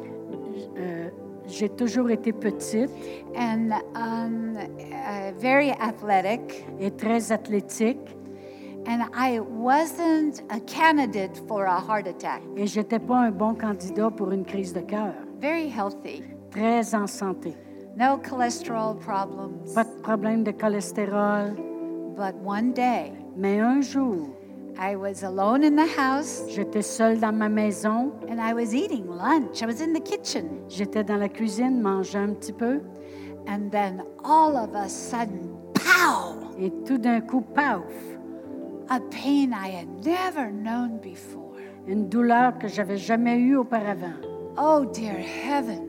[0.80, 1.10] Euh,
[1.46, 2.90] j'ai toujours été petite
[3.36, 8.16] and um, uh, very athletic, et très athlétique
[8.90, 12.42] and I wasn't a candidate for a heart attack.
[12.56, 15.14] et j'étais pas un bon candidat pour une crise de cœur.
[15.40, 17.54] Very healthy, Très en santé.
[17.96, 19.72] no cholesterol problems.
[19.74, 21.54] Pas de problème de cholestérol.
[22.16, 24.28] But one day, Mais un jour,
[24.76, 28.10] I was alone in the house j'étais seule dans ma maison.
[28.28, 29.62] and I was eating lunch.
[29.62, 30.46] I was in the kitchen.
[30.68, 32.80] J'étais dans la cuisine, mangeais un petit peu.
[33.48, 36.34] And then all of a sudden, pow!
[36.58, 37.80] Et tout d'un coup, paf!
[38.90, 41.54] A pain I had never known before.
[41.86, 44.14] Une douleur que j'avais jamais eue auparavant.
[44.58, 45.88] Oh, dear heaven.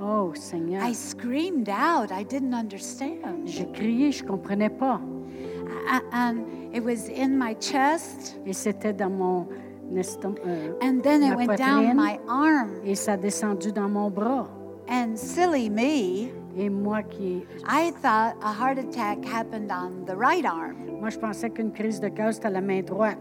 [0.00, 0.82] Oh Seigneur!
[0.82, 2.10] I screamed out.
[2.12, 3.46] I didn't understand.
[3.46, 5.00] J'ai crié, je comprenais pas.
[6.12, 9.46] And it was in my chest, Et c'était dans mon
[9.96, 10.40] estomac.
[10.82, 12.70] and then it went down my arm.
[12.84, 14.48] et ça a descendu dans mon bras.
[14.88, 17.44] And silly me, Et moi qui.
[17.66, 20.76] I thought a heart attack happened on the right arm.
[21.00, 23.16] Moi, je pensais qu'une crise de cœur, c'était à la main droite.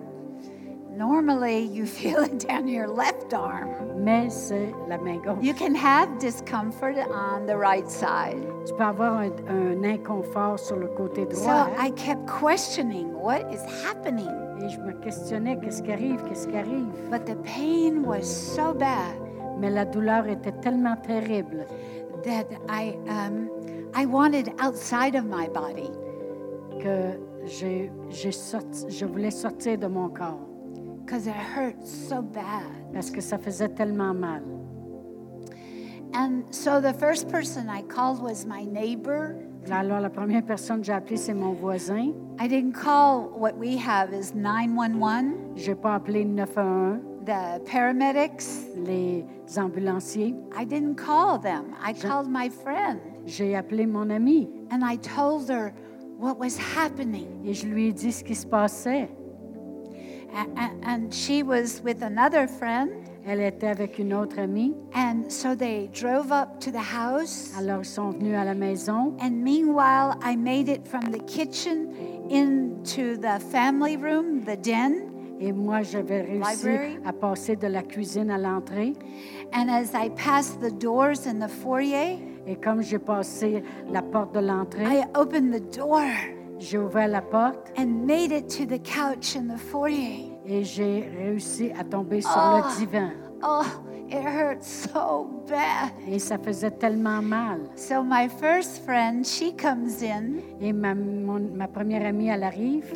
[0.97, 3.69] Normally, you feel it down your left arm.
[3.97, 5.41] Mais c'est la main gauche.
[5.41, 8.43] You can have discomfort on the right side.
[8.65, 11.53] Tu peux avoir un, un inconfort sur le côté So droit.
[11.77, 11.85] hein?
[11.87, 14.27] I kept questioning what is happening.
[14.61, 16.91] Et je me questionnais qu'est-ce qui arrive, qu'est-ce qui arrive?
[17.09, 19.15] But the pain was so bad
[19.59, 21.65] Mais la douleur était tellement terrible
[22.23, 23.49] that I, um,
[23.93, 25.89] I wanted outside of my body.
[26.79, 30.39] que j'ai, j'ai sorti, je voulais sortir de mon corps
[31.05, 32.65] because it hurt so bad.
[32.93, 34.41] parce que ça faisait tellement mal.
[36.13, 39.35] And so the first person I called was my neighbor.
[39.69, 42.13] Alors, la première personne que j'ai appelée, c'est mon voisin.
[42.39, 48.65] I didn't call what we have is 911, Je n'ai pas appelé 911, the paramedics.
[48.85, 49.23] les
[49.57, 50.33] ambulanciers.
[50.57, 51.73] I didn't call them.
[51.83, 55.73] I called my friend J'ai appelé mon ami and I told her
[56.17, 57.27] what was happening.
[57.45, 59.09] et je lui ai dit ce qui se passait.
[60.33, 62.89] A- a- and she was with another friend.
[63.23, 64.73] Elle était avec une autre amie.
[64.95, 67.53] And so they drove up to the house.
[67.55, 69.15] Alors, ils sont venus à la maison.
[69.21, 71.91] And meanwhile, I made it from the kitchen
[72.31, 75.10] into the family room, the den.
[75.43, 76.99] Et moi, j'avais réussi Library.
[77.03, 78.93] à passer de la cuisine à l'entrée.
[79.53, 84.33] And as I passed the doors in the foyer, Et comme j'ai passé la porte
[84.35, 86.01] de l'entrée, I opened the door
[86.59, 90.31] j'ai ouvert la porte and made it to the couch in the foyer.
[90.45, 92.61] et j'ai réussi à tomber sur Ah.
[92.63, 93.09] le divan.
[93.43, 93.63] Oh,
[94.09, 95.91] it hurt so bad.
[96.07, 97.61] Et ça faisait tellement mal.
[97.75, 102.93] So my first friend, she comes in Et ma, mon- ma première amie, elle arrive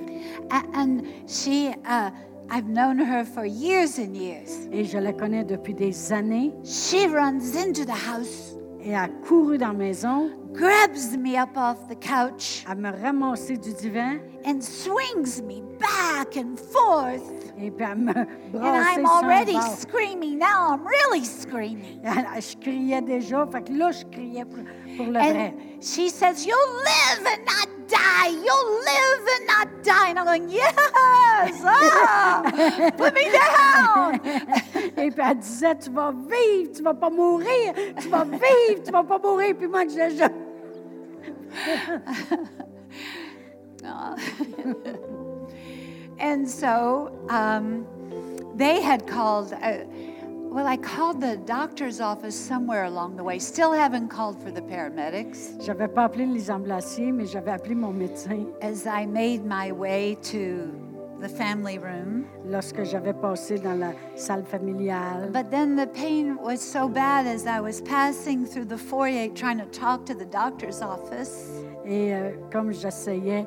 [0.76, 2.12] and she, uh,
[2.50, 4.68] I've known her for years and years.
[4.72, 6.52] et je la connais depuis des années.
[6.64, 11.58] She runs into the house, Et elle a couru dans la maison, grabs me up
[11.58, 17.24] off the couch, elle me ramassé du divan and swings me back and forth.
[17.58, 19.78] et puis elle me And I'm already bord.
[19.80, 20.38] screaming.
[20.38, 22.00] Now I'm really screaming.
[22.04, 24.60] Je criais déjà, fait que là, je criais pour,
[24.98, 25.22] pour le vrai.
[25.22, 25.54] And
[25.84, 28.30] she says, You'll live and not die.
[28.30, 30.10] You'll live and not die.
[30.10, 31.62] And I'm going, Yes.
[31.64, 34.20] Ah, put me down.
[34.98, 38.92] Et puis elle disait, tu vas vivre, tu vas pas mourir, tu vas vivre, tu
[38.92, 39.56] vas pas mourir.
[39.58, 40.30] Puis moi, je je-
[46.20, 47.86] And so um,
[48.56, 49.84] they had called, uh,
[50.56, 53.40] well, I called the doctor's office somewhere along the way.
[53.40, 55.52] Still haven't called for the paramedics.
[55.60, 60.16] j'avais pas appelé les ambulanciers, mais j'avais appelé mon médecin As I made my way
[60.32, 60.72] to
[61.20, 62.24] the family room.
[62.46, 65.30] lorsque j'avais passé dans la salle familiale.
[65.34, 69.60] But then the pain was so bad as I was passing through the foyer trying
[69.60, 71.50] to talk to the doctor's office.
[71.86, 73.46] Et euh, comme j'essayais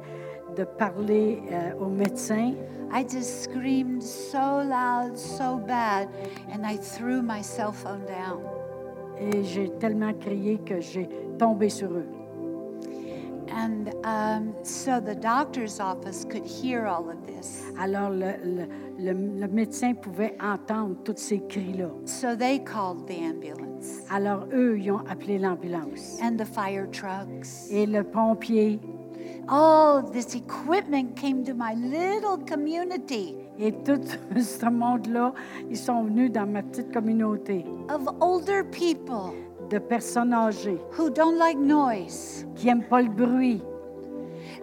[0.58, 2.52] de parler euh, au médecin,
[2.92, 6.08] I just screamed so loud, so bad,
[6.52, 8.40] and I threw my cell phone down.
[9.20, 12.06] et j'ai tellement crié que j'ai tombé sur eux.
[13.50, 17.62] And um, so the doctor's office could hear all of this.
[17.80, 18.68] Alors le, le-
[18.98, 21.88] le- le médecin pouvait entendre tous ces cris-là.
[22.04, 26.20] So they called the ambulance Alors eux, ils ont appelé l'ambulance.
[26.22, 27.46] and the fire trucks.
[27.70, 28.78] Et le pompier
[29.50, 34.00] All this equipment came to my little community et tout
[34.36, 35.32] ce monde-là,
[35.70, 39.32] ils sont venus dans ma petite communauté of older people
[39.70, 42.46] de personnes âgées who don't like noise.
[42.56, 43.62] qui n'aiment pas le bruit.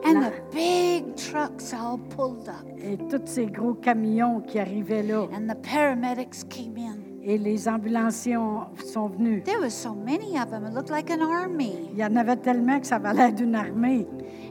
[0.05, 2.65] And the big trucks all pulled up.
[2.77, 5.23] Et tous ces gros camions qui arrivaient là.
[5.33, 6.97] And the paramedics came in.
[7.23, 9.43] Et les ambulanciers ont- sont venus.
[9.45, 10.63] There was so many of them.
[10.67, 11.89] It looked like an army.
[11.93, 14.05] Il y en avait tellement que ça valait d'une armée.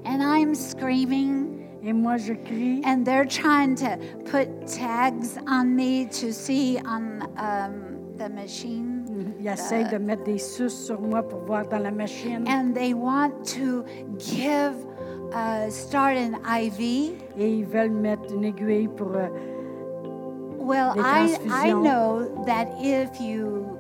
[0.05, 1.61] And I'm screaming.
[1.83, 2.83] Et moi, je crie.
[2.85, 9.03] And they're trying to put tags on me to see on um, the machine.
[9.41, 12.47] Ils essayent de mettre des suces sur moi pour voir dans la machine.
[12.49, 13.85] And they want to
[14.19, 14.75] give,
[15.35, 16.81] uh, start an IV.
[17.37, 19.15] Et ils veulent mettre une aiguille pour...
[19.15, 19.29] euh,
[20.59, 21.83] Well, Les I, I transfusions.
[21.83, 23.79] know that if you,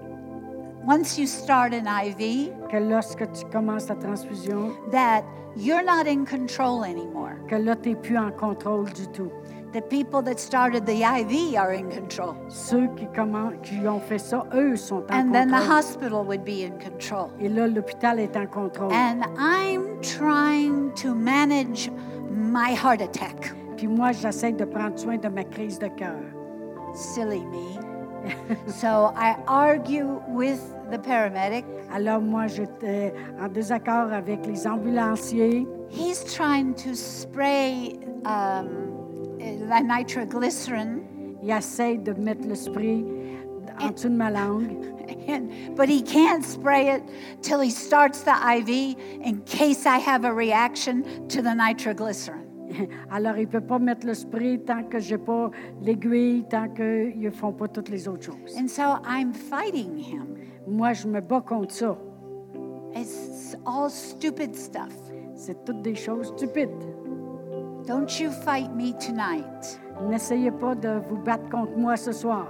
[0.87, 5.23] once you start an IV, que lorsque tu commences la transfusion, that
[5.57, 7.33] you're not in control anymore.
[7.49, 9.31] que là, tu n'es plus en contrôle du tout.
[9.73, 12.35] The people that started the IV are in control.
[12.49, 15.71] Ceux qui, commen- qui ont fait ça, eux sont en And then the contrôle.
[15.79, 17.29] hospital would be in control.
[17.41, 18.93] Et là, l'hôpital est en contrôle.
[18.93, 21.91] And I'm trying to manage
[22.31, 23.53] my heart attack.
[23.77, 26.21] Puis moi, j'essaie de prendre soin de ma crise de cœur.
[26.95, 27.94] Silly me.
[28.67, 30.61] so I argue with
[30.91, 31.65] the paramedic.
[31.93, 35.67] Alors moi, j'étais en désaccord avec les ambulanciers.
[35.91, 38.95] He's trying to spray um,
[39.39, 41.03] the nitroglycerin,
[41.43, 43.05] Ils essayent de mettre le spray
[43.81, 44.95] en dessous de ma langue.
[45.29, 47.03] and, but he can't spray it
[47.43, 52.44] till he starts the IV in case I have a reaction to the nitroglycerin.
[53.11, 55.51] Alors, il ne peut pas mettre le spray tant que je n'ai pas
[55.83, 58.57] l'aiguille, tant qu'ils ne font pas toutes les autres choses.
[58.59, 60.37] And so I'm fighting him.
[60.67, 61.97] Moi, je me bats contre ça.
[62.95, 64.95] It's all stupid stuff.
[65.35, 66.71] C'est toutes des choses stupides.
[67.87, 69.81] Don't you fight me tonight.
[70.09, 72.47] N'essayez pas de vous battre contre moi ce soir.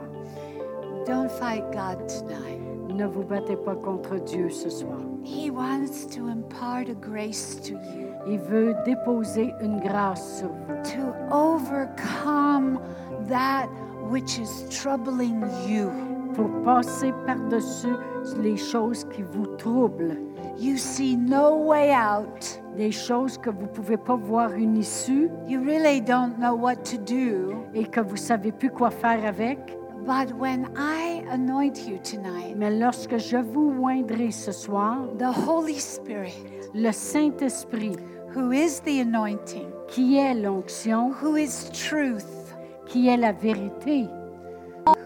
[1.06, 2.60] Don't fight God tonight.
[2.88, 5.00] Ne vous battez pas contre Dieu ce soir.
[5.24, 10.75] He wants to impart a grace to you Il veut déposer une grâce sur vous
[10.83, 12.81] to overcome
[13.29, 13.68] that
[14.11, 15.91] which is troubling you.
[16.35, 17.95] pour passer par-dessus
[18.43, 20.16] les choses qui vous troublent,
[20.59, 25.29] you see no way out, des choses que vous ne pouvez pas voir une issue
[25.47, 27.55] you really don't know what to do.
[27.75, 29.59] et que vous ne savez plus quoi faire avec.
[30.07, 35.79] But when I anoint you tonight, Mais lorsque je vous oindrai ce soir, the Holy
[35.81, 36.45] Spirit,
[36.75, 37.97] le Saint-Esprit,
[38.35, 42.55] who is the anointing, qui est l'onction, who is truth,
[42.87, 44.09] qui est la vérité,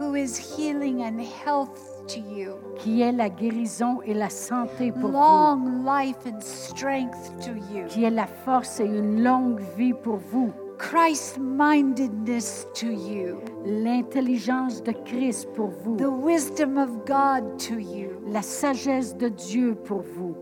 [0.00, 5.10] who is healing and health to you, qui est la guérison et la santé pour
[5.10, 9.92] vous, long life and strength to you, qui est la force et une longue vie
[9.92, 17.58] pour vous, Christ mindedness to you, l'intelligence de Christ pour vous, the wisdom of God
[17.58, 18.08] to you.
[18.32, 20.34] la sagesse de Dieu pour vous.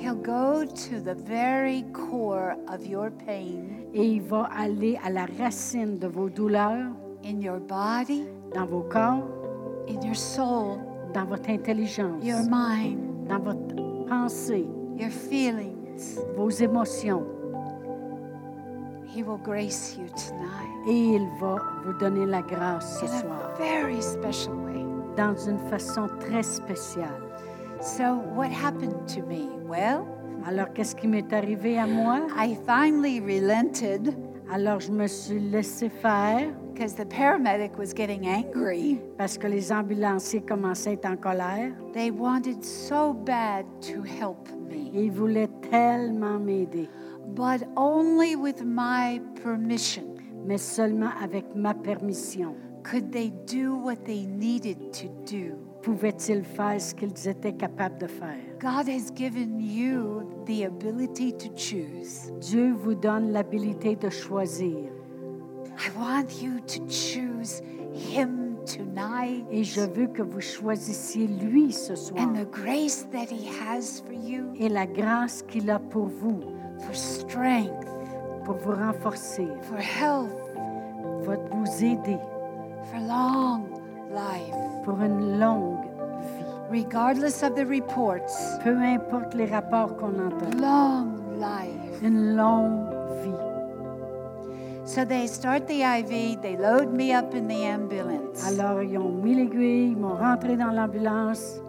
[0.00, 5.26] He'll go to the very core of your pain Et il va aller à la
[5.38, 6.90] racine de vos douleurs,
[7.24, 8.24] in your body,
[8.54, 9.22] dans vos corps,
[9.88, 10.78] in your soul,
[11.12, 12.98] dans votre intelligence, your mind,
[13.28, 13.74] dans votre
[14.08, 16.18] pensée, your feelings.
[16.36, 17.24] vos émotions.
[19.14, 23.20] He will grace you tonight Et il va vous donner la grâce ce in a
[23.20, 24.84] soir, very special way.
[25.16, 27.29] dans une façon très spéciale.
[27.80, 29.48] So, what happened to me?
[29.66, 30.06] Well,
[30.46, 32.20] Alors, qu'est-ce qui m'est arrivé à moi?
[32.36, 34.14] I finally relented
[34.52, 38.98] Alors, je me suis laissé faire because the paramedic was getting angry.
[39.18, 44.48] parce que les ambulanciers commençaient à être en colère They wanted so bad to help
[44.68, 46.88] me, ils voulaient tellement m'aider,
[47.34, 50.04] but only with my permission
[50.46, 52.54] mais seulement avec ma permission.
[52.82, 55.54] could they do what they needed to do.
[55.82, 58.36] Pouvaient-ils faire ce qu'ils étaient capables de faire?
[58.60, 62.30] God has given you the ability to choose.
[62.40, 64.90] Dieu vous donne l'habilité de choisir.
[65.78, 67.62] I want you to choose
[67.94, 73.30] Him tonight Et je veux que vous choisissiez lui ce soir and the grace that
[73.30, 76.40] He has for you et la grâce qu'il a pour vous,
[76.80, 77.86] for strength,
[78.44, 80.28] pour vous renforcer, for health,
[81.24, 82.18] pour vous aider
[82.84, 83.79] for long
[84.10, 84.54] life.
[84.84, 86.44] pour une longue vie.
[86.84, 88.30] Regardless of the reports,
[88.64, 91.06] Peu importe les rapports qu'on entend, long
[91.38, 92.02] life.
[92.02, 92.88] une longue
[93.22, 93.34] vie.
[94.84, 98.44] So they start the IV, they load me up in the ambulance.
[98.46, 101.60] Alors, ils ont mis l'aiguille, ils m'ont rentré dans l'ambulance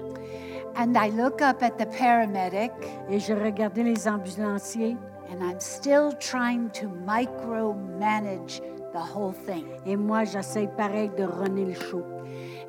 [0.77, 2.71] And I look up at the paramedic,
[3.09, 4.95] et j'ai regardé les ambulanciers
[5.29, 8.61] and I'm still trying to micromanage
[8.93, 9.65] the whole thing.
[9.85, 12.01] et moi, j'essaie pareil de runner le show.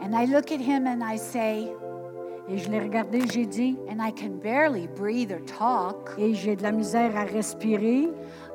[0.02, 1.68] And I look at him and I say,
[2.48, 6.56] Et je l'ai regardé, j'ai dit, and I can barely breathe or talk, et j'ai
[6.56, 8.08] de la misère à respirer,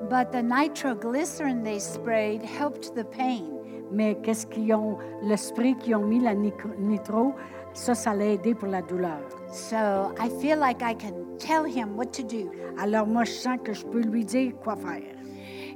[0.09, 3.45] but the nitroglycerin they sprayed helped the pain.
[3.91, 7.33] mais qu'est-ce qu'ils ont, le spray qu'ils ont mis, la nitro,
[7.73, 9.21] ça, ça l'a aidé pour la douleur.
[9.51, 9.77] So
[10.19, 12.51] I feel like I can tell him what to do.
[12.77, 15.15] Alors moi, je sens que je peux lui dire quoi faire.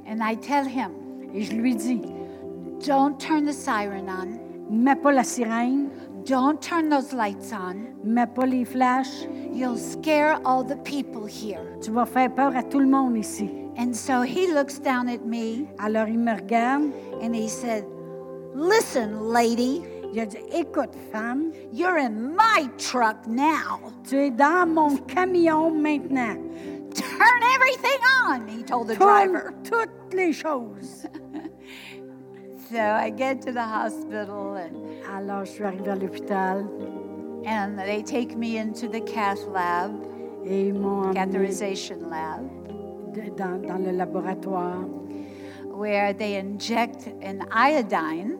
[0.06, 0.90] And I tell him,
[1.34, 2.02] Et je lui dis,
[2.86, 4.38] don't turn the siren on,
[4.72, 5.88] mets pas la sirène,
[6.26, 7.76] don't turn those lights on.
[8.04, 11.60] mets pas les flashs, You'll scare all the people here.
[11.82, 13.50] tu vas faire peur à tout le monde ici.
[13.76, 16.90] And so he looks down at me Alors il me regarde,
[17.22, 17.84] and he said,
[18.54, 23.80] Listen, lady, il a dit, écoute femme, you're in my truck now.
[24.08, 26.36] tu es dans mon camion maintenant.
[26.94, 29.54] Turn everything on, he told the Tourne driver.
[29.64, 31.06] toutes les choses.
[32.72, 34.74] So I get to the hospital and,
[35.06, 36.64] Alors je suis arrivée à l'hôpital
[37.44, 39.92] and they take me into the cath lab,
[40.46, 42.48] et ils m'ont catheterization lab,
[43.36, 44.86] dans, dans le laboratoire.
[45.74, 48.38] where they inject an iodine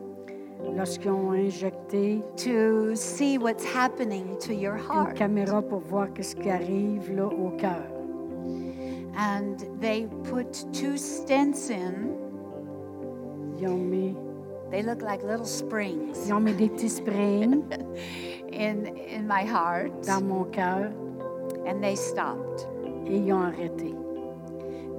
[0.76, 5.14] Lorsqu'ils ont injecté to see what's happening to your une heart.
[5.14, 7.84] caméra pour voir qu'est-ce qui arrive là, au cœur.
[9.18, 12.16] And they put two stents in.
[13.62, 14.16] Ils ont mis,
[14.72, 17.62] They look like little springs ils ont mis des petits springs
[18.52, 19.92] in, in my heart.
[20.06, 20.90] dans mon cœur
[21.66, 22.66] And they stopped.
[23.06, 23.94] et ils ont arrêté.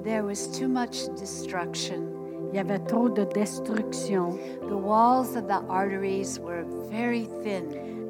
[0.05, 2.07] There was too much destruction.
[2.51, 4.37] Il y avait trop de destruction.
[4.69, 7.63] The walls of the arteries were very thin.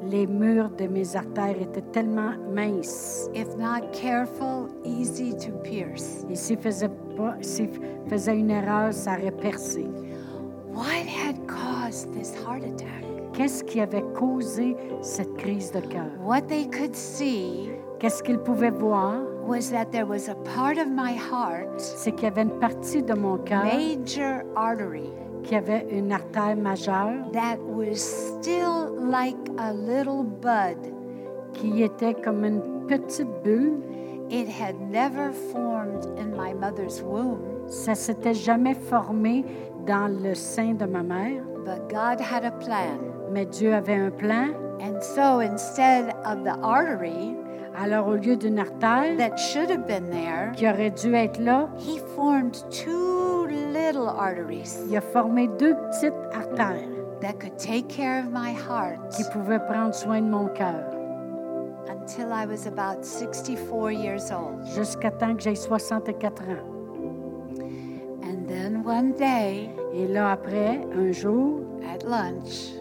[0.06, 3.28] Les murs de mes artères étaient tellement minces.
[3.34, 6.24] If not careful, easy to pierce.
[6.30, 6.56] Et
[7.16, 7.70] pas, s'ils
[8.08, 9.86] faisaient une erreur, ça aurait percé.
[10.74, 13.04] What had caused this heart attack?
[13.32, 16.10] Qu'est-ce qui avait causé cette crise de cœur?
[16.20, 17.70] What they could see
[18.00, 19.20] Qu'est-ce qu'ils pouvaient voir?
[19.46, 23.02] was that there was a part of my heart, C'est qu'il y avait une partie
[23.02, 25.10] de mon cœur major artery,
[25.42, 30.78] qui avait une artère majeure that was still like a little bud
[31.52, 33.80] qui était comme une petite bulle.
[34.30, 39.44] It had never formed in my mother's womb, Ça s'était jamais formé
[39.86, 42.98] dans le sein de ma mère, but God had a plan.
[43.32, 44.48] mais Dieu avait un plan.
[44.80, 47.36] And so instead of the artery
[47.76, 51.68] Alors, au lieu d'une artère that should have been there, qui aurait dû être là,
[51.78, 56.88] He formed two little arteries il a formé deux petites artères
[57.20, 60.84] that could take care of my heart qui pouvaient prendre soin de mon cœur
[61.88, 64.64] until I was about 64 years old.
[64.76, 67.60] jusqu'à temps que j'ai 64 ans.
[68.22, 72.72] And then one day Et là, après, un jour, at lunch,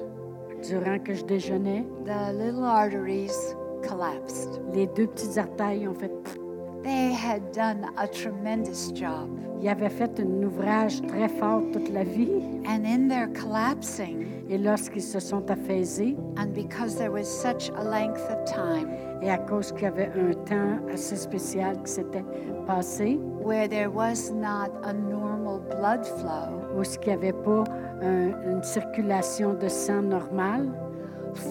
[0.68, 3.56] durant que je déjeunais, the little arteries
[3.88, 4.62] collapsed.
[4.74, 6.10] les deux petites artères ont fait...
[6.24, 6.38] pff.
[6.84, 9.30] They had done a tremendous job.
[9.62, 12.30] Ils avaient fait un ouvrage très fort toute la vie.
[12.68, 17.84] And in their collapsing, Et lorsqu'ils se sont affaisés, and because there was such a
[17.84, 18.90] length of time
[19.22, 22.26] et à cause qu'il y avait un temps assez spécial qui s'était
[22.68, 27.64] passé, where there was not a normal blood flow, où il n'y avait pas
[28.02, 30.68] un- une circulation de sang normale,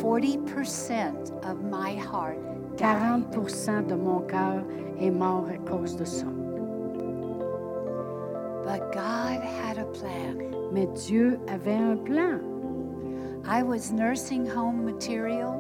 [0.01, 2.39] 40% of my heart
[2.77, 2.79] died.
[2.79, 4.63] 40 de mon cœur
[5.01, 6.27] est mort à cause de ça.
[8.65, 10.39] But God had a plan.
[10.73, 12.39] Mais Dieu avait un plan.
[13.45, 15.55] I was nursing home material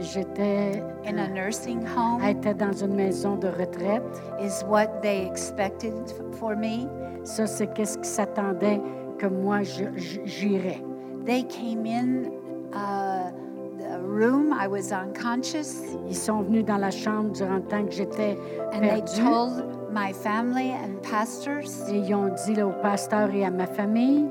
[0.00, 4.02] J'étais in a nursing home était dans une maison de retraite.
[4.40, 5.92] is what they expected
[6.32, 6.88] for me.
[7.24, 8.80] Ça, c'est qu'est-ce qui s'attendait
[9.18, 10.82] que moi j'irais.
[11.26, 12.30] They came in
[12.72, 13.30] uh,
[13.78, 14.52] the room.
[14.52, 18.38] I was unconscious, Ils sont venus dans la chambre durant le temps que j'étais
[18.72, 19.22] and they perdue.
[19.22, 21.66] told my family and pastors.
[21.90, 24.26] Et ils ont dit là, au pasteur et à ma famille,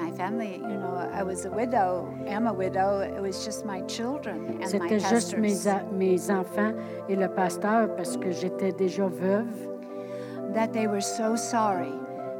[0.00, 2.06] My family, you know, I was a widow.
[2.28, 3.00] am a widow.
[3.00, 5.82] It was just my children and my c'était juste mes, pastors.
[5.92, 6.72] mes enfants
[7.08, 9.67] et le pasteur parce que j'étais déjà veuve.
[10.54, 11.92] That they were so sorry.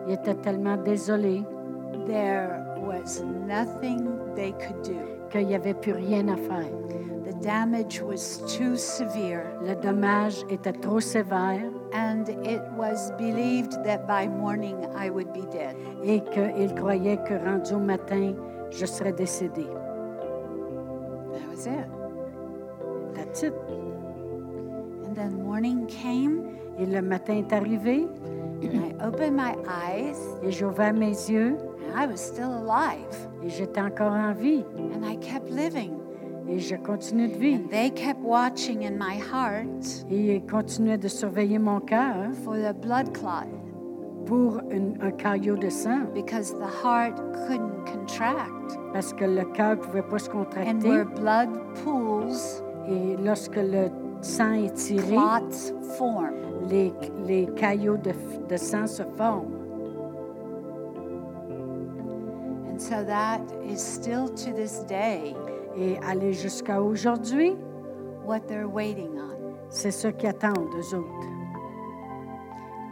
[0.06, 1.44] Ils étaient tellement désolés
[2.06, 4.98] There was nothing they could do.
[5.30, 6.72] qu'il n'y avait plus rien à faire.
[7.24, 14.06] The damage was too severe, Le dommage était trop sévère and it was believed that
[14.06, 15.76] by morning I would be dead.
[16.02, 18.32] et qu'ils croyaient que rendu au matin,
[18.70, 19.66] je serais décédée.
[21.32, 21.86] That was it.
[23.14, 23.52] That's it.
[25.04, 28.06] And then morning came, Et le matin est arrivé
[28.62, 31.56] and I opened my eyes, et j'ai ouvert mes yeux
[31.88, 35.92] and I was still alive, et j'étais encore en vie and I kept living.
[36.48, 37.62] et je continue de vivre.
[37.64, 42.54] And they kept watching in my heart Et ils continuaient de surveiller mon cœur for
[42.54, 43.46] the blood clot
[44.26, 47.16] pour une- un caillot de sang because the heart
[47.46, 48.78] couldn't contract.
[48.92, 50.88] parce que le cœur ne pouvait pas se And contracter.
[50.88, 51.48] where blood
[51.84, 52.34] pools,
[52.90, 53.90] Et lorsque le
[54.22, 56.30] sang est tiré, clots form.
[56.68, 56.92] Les,
[57.26, 58.12] les caillots de,
[58.48, 59.54] de sang se forment.
[62.70, 65.34] And so that is still to this day
[65.76, 67.56] Et aller jusqu'à aujourd'hui,
[68.24, 69.54] what they're waiting on.
[69.68, 71.28] c'est ce qu'ils attendent, eux autres.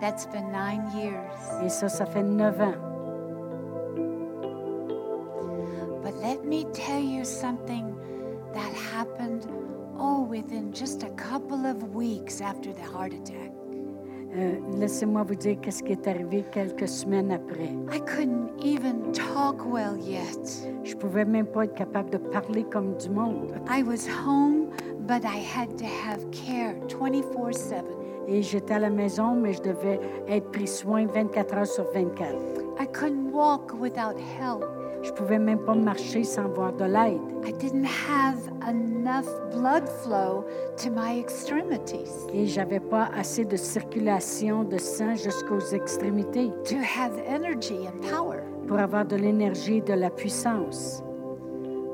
[0.00, 1.64] That's been nine years.
[1.64, 2.74] Et ça, ça fait neuf ans.
[6.02, 7.96] But let me tell you something
[8.54, 9.48] that happened,
[9.98, 13.50] oh, within just a couple of weeks after the heart attack.
[14.36, 17.70] Euh, Laissez-moi vous dire qu'est-ce qui est arrivé quelques semaines après.
[17.92, 20.68] I couldn't even talk well yet.
[20.84, 23.54] Je pouvais même pas être capable de parler comme du monde.
[23.70, 24.66] I was home,
[25.06, 27.84] but I had to have care 24 7.
[28.28, 32.34] Et j'étais à la maison, mais je devais être pris soin 24 heures sur 24.
[32.78, 34.64] I couldn't walk without help.
[35.06, 37.20] Je pouvais même pas marcher sans voir de l'aide.
[37.46, 38.38] I didn't have
[38.68, 40.44] enough blood flow
[40.78, 47.12] to my extremities Et j'avais pas assez de circulation de sang jusqu'aux extrémités to have
[47.28, 48.42] energy and power.
[48.66, 51.02] pour avoir de l'énergie et de la puissance.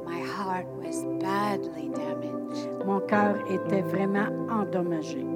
[0.07, 2.87] My heart was badly damaged.
[2.87, 5.27] Mon cœur était vraiment endommagé.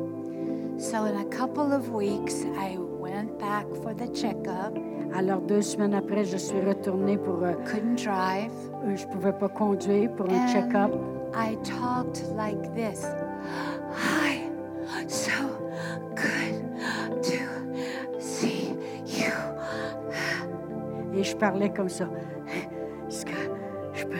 [0.78, 4.74] So, in a couple of weeks, I went back for the checkup.
[5.16, 7.42] Alors deux semaines après, je suis retournée pour...
[7.42, 8.50] euh, Couldn't drive.
[8.84, 10.92] euh, je pouvais pas conduire pour un check-up.
[11.34, 13.04] I talked like this
[13.92, 14.42] Hi,
[15.08, 15.32] so
[16.14, 18.74] good to see
[19.06, 19.32] you.
[21.14, 22.08] Et je parlais comme ça.
[23.08, 23.32] Est-ce que
[23.94, 24.18] je peux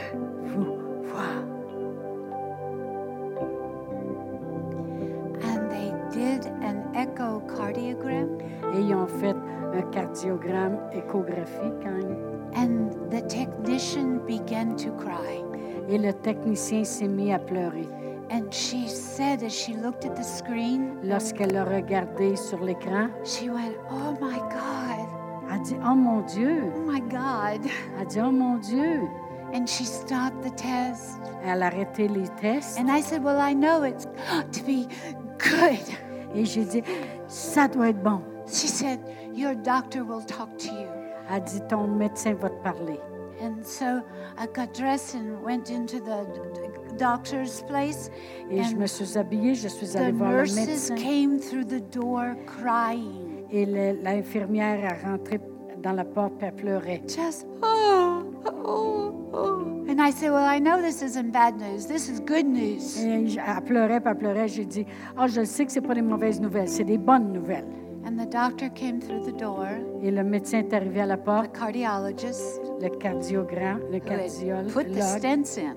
[8.88, 9.36] ils ont fait
[9.74, 11.84] un cardiogramme échographique.
[11.84, 12.16] hein.
[12.54, 15.42] And the technician began to cry.
[15.88, 17.88] Et le technicien s'est mis à pleurer.
[18.30, 23.48] And she said, as she looked at the screen, Lorsqu'elle a regardé sur l'écran, she
[23.48, 25.06] went, Oh my God,
[25.48, 27.60] elle a dit Oh mon Dieu oh my God.
[28.00, 29.02] Elle dit Oh mon Dieu
[29.54, 31.20] And she stopped the test.
[31.44, 32.78] Elle a arrêté les tests.
[32.80, 34.06] And I said, Well, I know it's
[34.52, 34.88] to be
[35.38, 35.78] good.
[36.34, 36.82] Et j'ai dit
[37.28, 38.20] Ça doit être bon.
[38.48, 39.00] She said,
[39.34, 40.88] Your doctor will talk to you.
[41.28, 43.00] Elle a dit Ton médecin va te parler.
[43.40, 44.00] And so
[44.38, 46.26] I got dressed and went into the
[46.96, 48.10] doctor's place.
[48.50, 50.94] Et je me suis habillée, je suis the allée voir le nurses médecin.
[50.94, 53.44] came through the door crying.
[53.50, 55.40] Et l'infirmière a rentré
[55.82, 57.02] dans la porte et pleurait.
[57.06, 58.22] Just, oh,
[58.64, 59.84] oh, oh.
[59.88, 61.86] And I said, Well, I know this isn't bad news.
[61.86, 62.98] This is good news.
[62.98, 64.48] Et elle pleurait, elle pleurait.
[64.48, 64.86] J'ai dit
[65.16, 67.66] Ah, je sais que ce pas des mauvaises nouvelles, c'est des bonnes nouvelles.
[68.06, 69.66] And the doctor came through the door,
[70.00, 74.72] Et le médecin est arrivé à la the porte, cardiologist, le cardiogramme, le who had
[74.72, 75.74] put the stents in,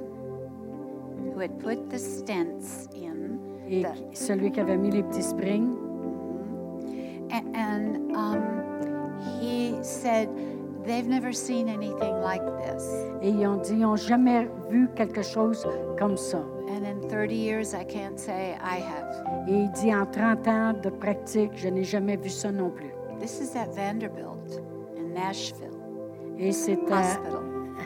[1.34, 5.70] who had put the stents in, Et the- celui qui avait mis les petits springs.
[7.32, 8.42] a- and um,
[9.42, 10.30] he said
[10.86, 12.84] they've never seen anything like this.
[13.24, 15.66] Et ils ont dit, ils n'ont jamais vu quelque chose
[15.98, 16.44] comme ça.
[16.70, 19.48] And in 30 years, I can't say I have.
[19.48, 22.92] Et il dit, en 30 ans de pratique, je n'ai jamais vu ça non plus.
[23.20, 24.62] This is at Vanderbilt
[24.98, 25.74] in Nashville
[26.38, 27.20] Et c'est à-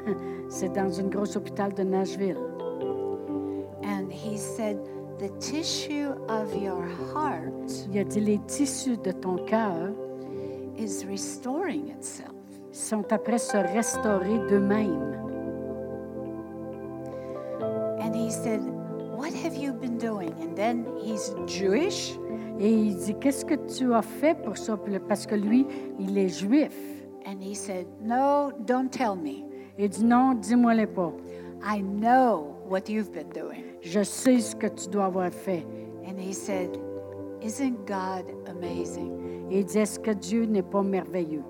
[0.49, 2.37] c'est dans une grosse hôpital de Nashville.
[3.83, 4.77] And he said,
[5.17, 7.53] the tissue of your heart
[7.91, 9.91] Il a dit, les tissus de ton cœur
[10.77, 12.29] is restoring itself.
[12.71, 15.22] sont après se restaurer d'eux-mêmes.
[18.13, 20.35] And he said, What have you been doing?
[20.39, 22.13] And then he's Jewish.
[22.59, 24.77] Et il dit, qu'est-ce que tu as fait pour ça?
[25.07, 25.65] Parce que lui,
[25.99, 26.75] il est juif.
[27.25, 29.45] And he said, No, don't tell me.
[29.79, 31.11] Il dit, non, dis-moi-le pas.
[31.63, 33.63] I know what you've been doing.
[33.81, 35.65] Je sais ce que tu dois avoir fait.
[36.05, 36.77] And he said,
[37.41, 39.47] Isn't God amazing?
[39.49, 41.43] Il dit, est-ce que Dieu n'est pas merveilleux?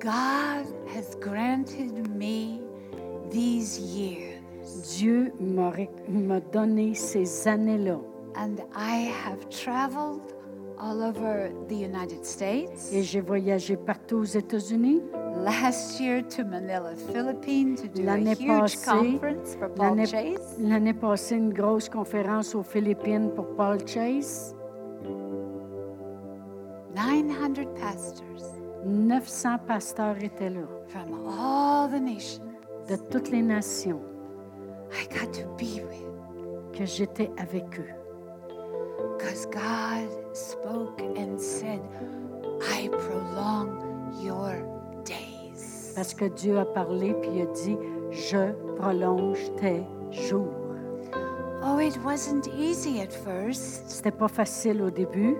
[0.00, 2.60] God has granted me
[3.30, 4.40] these years,
[4.98, 7.98] Dieu m'a donné ces années-là.
[8.36, 10.34] and I have traveled
[10.78, 12.90] all over the United States.
[12.92, 15.02] Et j'ai voyagé partout aux États-Unis.
[15.44, 20.56] Last year to Manila, Philippines, to do a L'année huge passée, conference for Paul Chase.
[20.58, 24.54] l'année passée, une grosse conférence aux Philippines pour Paul Chase.
[26.94, 28.24] 900 pastors
[28.84, 32.49] 900 pasteurs étaient là, from all the nations
[32.90, 34.02] de toutes les nations,
[34.92, 38.00] I got to be with que j'étais avec eux.
[39.20, 41.80] because God spoke and said,
[42.62, 44.62] I prolong your
[45.04, 45.92] days.
[45.94, 47.76] Parce que Dieu a parlé puis il a dit,
[48.10, 50.48] je prolonge tes jours.
[51.62, 53.88] Oh, it wasn't easy at first.
[53.88, 55.36] C'était pas facile au début.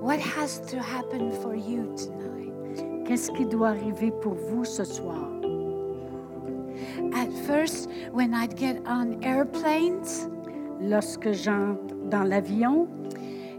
[0.00, 3.04] What has to happen for you tonight?
[3.06, 5.39] Qu'est-ce qui doit arriver pour vous ce soir?
[7.14, 10.28] At first, when I'd get on airplanes,
[10.82, 12.88] Lorsque j'entre dans l'avion,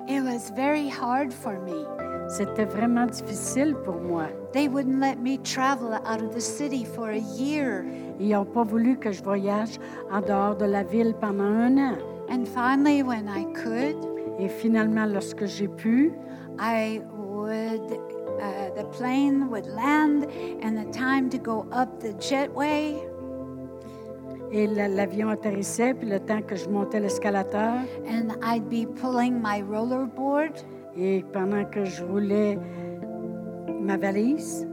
[0.08, 1.86] it was very hard for me.
[2.30, 4.24] c'était vraiment difficile pour moi.
[4.54, 7.86] They wouldn't let me travel out of the city for a year.
[8.20, 9.78] Ils n'ont pas voulu que je voyage
[10.12, 11.98] en dehors de la ville pendant un an.
[12.30, 13.98] And finally, when I could,
[14.40, 16.14] Et finalement, lorsque j'ai pu,
[16.58, 17.92] I would,
[18.40, 20.26] uh, the plane would land,
[20.64, 23.00] and the time to go up the jetway,
[24.52, 27.74] et la- l'avion atterrissait, puis le temps que je montais l'escalateur,
[28.08, 30.54] and I'd be pulling my rollerboard,
[30.98, 32.58] et pendant que je roulais
[33.80, 34.68] ma valise,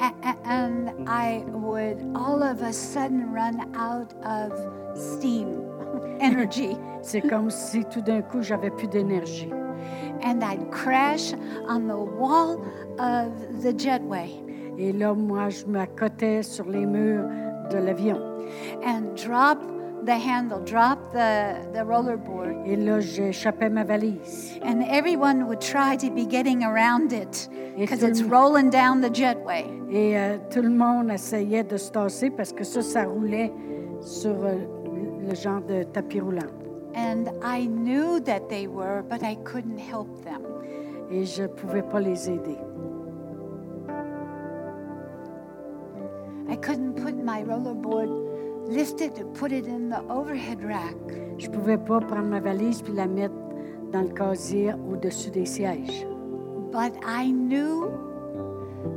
[0.00, 4.52] a- a- and I would all of a sudden run out of
[4.94, 5.48] steam,
[6.20, 9.50] energy, c'est comme si tout d'un coup, j'avais plus d'énergie.
[10.24, 11.32] and I'd crash
[11.68, 12.58] on the wall
[12.98, 13.28] of
[13.62, 14.28] the jetway.
[14.76, 17.24] Et là, moi, je m'accotais sur les murs
[17.70, 18.18] de l'avion.
[18.84, 19.58] And drop
[20.04, 22.56] the handle, drop the, the roller board.
[22.66, 24.58] Et là, j'échappais ma valise.
[24.62, 29.64] And everyone would try to be getting around it because it's rolling down the jetway.
[29.90, 33.52] Et euh, tout le monde essayait de se tasser parce que ça, ça roulait
[34.00, 34.54] sur euh,
[35.26, 36.52] le genre de tapis roulant.
[36.94, 40.42] And I knew that they were, but I couldn't help them.
[41.10, 42.58] Et je pouvais pas les aider.
[46.50, 48.27] I couldn't put my rollerboard, lift
[48.70, 50.96] it, and put it in the overhead rack.
[51.38, 53.34] Je ne pouvais pas prendre ma valise puis la mettre
[53.92, 56.06] dans le casier au-dessus des sièges.
[56.70, 57.90] But I knew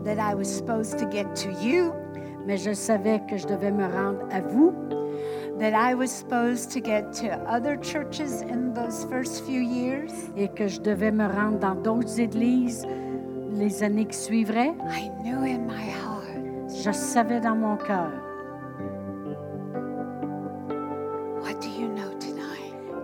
[0.03, 1.93] that I was supposed to get to you,
[2.45, 4.74] Mais je savais que je devais me rendre à vous,
[5.59, 10.11] that I was supposed to get to other churches in those first few years.
[10.36, 12.86] et que je devais me rendre dans d'autres églises
[13.53, 14.74] les années qui suivraient.
[14.89, 16.74] I knew in my heart.
[16.84, 18.11] Je savais dans mon cœur.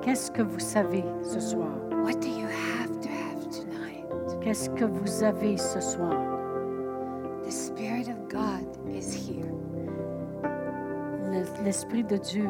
[0.08, 1.68] Qu'est-ce que vous savez ce soir?
[1.91, 4.05] What do you have to have tonight?
[4.41, 6.16] Qu'est-ce que vous avez ce soir?
[7.43, 9.51] The Spirit of God is here.
[11.30, 12.47] Le- L'Esprit de Dieu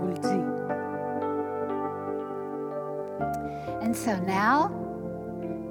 [0.00, 0.44] vous le dit.
[3.86, 4.72] And so now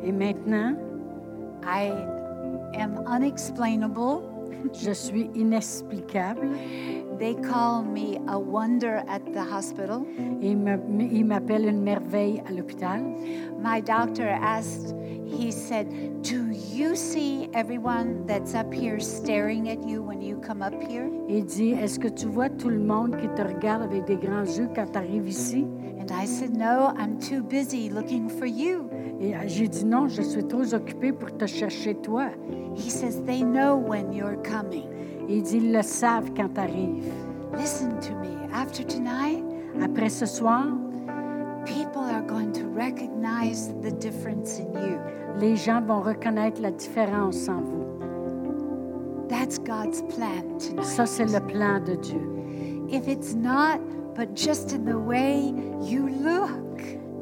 [0.05, 0.77] Et maintenant,
[1.65, 1.91] I
[2.79, 4.21] am unexplainable.
[4.73, 6.47] Je suis inexplicable.
[7.17, 10.03] They call me a wonder at the hospital.
[10.41, 10.79] Et il me-
[11.11, 13.01] il m'appelle une merveille à l'hôpital.
[13.61, 14.95] My doctor asked,
[15.25, 15.87] he said,
[16.23, 21.09] Do you see everyone that's up here staring at you when you come up here?
[21.27, 24.45] Il dit, est-ce que tu vois tout le monde qui te regarde avec des grands
[24.45, 25.65] yeux quand tu arrives ici?
[25.99, 28.88] And I said, No, I'm too busy looking for you.
[29.19, 32.27] Et euh, j'ai dit, non, je suis trop occupée pour te chercher toi.
[32.75, 34.87] He says, They know when you're coming.
[35.27, 37.03] Et il dit, ils le savent quand tu arrives.
[37.57, 38.37] Listen to me.
[38.53, 39.43] After tonight,
[39.81, 40.65] Après ce soir,
[41.65, 44.99] people are going to recognize the difference in you.
[45.39, 47.85] les gens vont reconnaître la différence en vous.
[49.27, 50.85] That's God's plan tonight.
[50.85, 52.21] Ça, c'est le plan de Dieu.
[52.89, 53.79] If it's not,
[54.15, 56.49] but just in the way you look,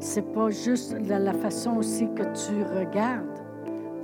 [0.00, 3.40] C'est pas juste la façon aussi que tu regardes,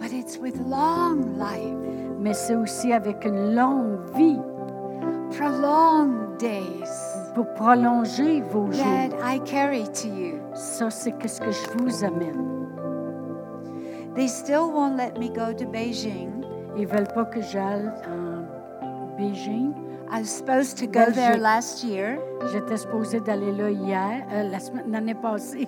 [0.01, 1.74] but it's with long life,
[2.18, 4.40] mais c'est aussi avec une longue vie
[5.36, 6.88] prolonged days
[7.34, 8.84] pour prolonger vos jours.
[8.84, 10.38] that I carry to you.
[10.55, 12.66] Ça, c'est ce que je vous amène.
[14.14, 16.45] They still won't let me go to Beijing.
[16.76, 19.72] Ils veulent pas que j'aille en Beijing.
[20.11, 21.42] I was supposed to go there Belgique.
[21.42, 22.18] last year,
[22.53, 25.66] J'étais supposée d'aller là hier, euh, la l'année passée.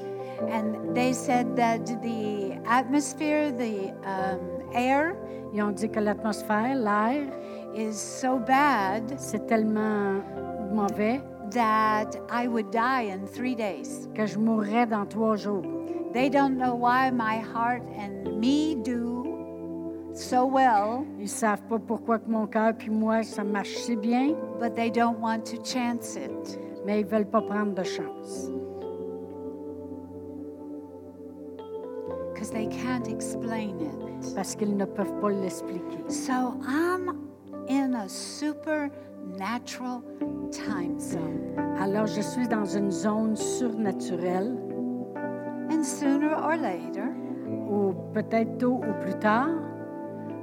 [0.49, 4.41] And they said that the atmosphere, the um,
[4.75, 5.17] air,
[5.53, 7.27] Ils ont dit que l'atmosphère, l'air,
[7.75, 10.21] is so bad c'est tellement
[10.73, 11.21] mauvais
[11.53, 14.09] that I would die in three days.
[14.15, 15.65] que je mourrais dans trois jours.
[16.13, 19.25] They don't know why my heart and me do
[20.15, 24.35] so well, Ils savent pas pourquoi que mon cœur puis moi ça marche si bien,
[24.61, 26.59] but they don't want to chance it.
[26.87, 28.51] mais ils veulent pas prendre de chance
[32.37, 34.35] because they can't explain it.
[34.35, 36.05] parce qu'ils ne peuvent pas l'expliquer.
[36.09, 37.31] So I'm
[37.69, 40.03] in a supernatural
[40.53, 41.55] time zone.
[41.81, 44.55] Alors je suis dans une zone surnaturelle
[45.71, 47.09] And sooner or later,
[47.71, 49.49] ou peut-être tôt ou plus tard,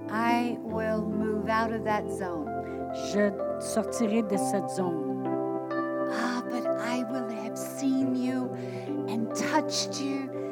[0.09, 2.49] I will move out of that zone.
[3.13, 5.27] je sortirai de cette zone.
[6.11, 8.49] Ah, but I will have seen you
[9.07, 10.42] and touched you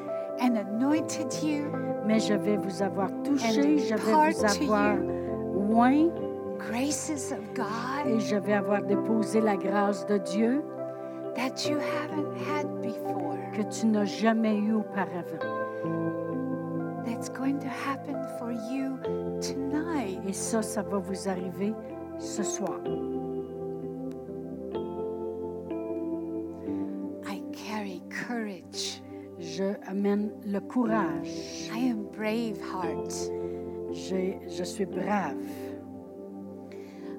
[0.42, 1.72] and anointed you,
[2.06, 6.10] Mais je vais vous avoir touché, je vais vous avoir loin
[6.58, 10.64] graces of God et je vais avoir déposé la grâce de Dieu
[11.36, 13.38] that you haven't had before.
[13.54, 15.40] que tu n'as jamais eu auparavant.
[17.06, 18.98] That's going to happen for you
[19.42, 20.20] tonight.
[20.28, 21.74] Et ça, ça va vous arriver
[22.20, 22.80] ce soir.
[29.58, 31.70] Je amène le courage.
[31.76, 33.12] I am brave heart.
[33.92, 35.36] Je, je suis brave.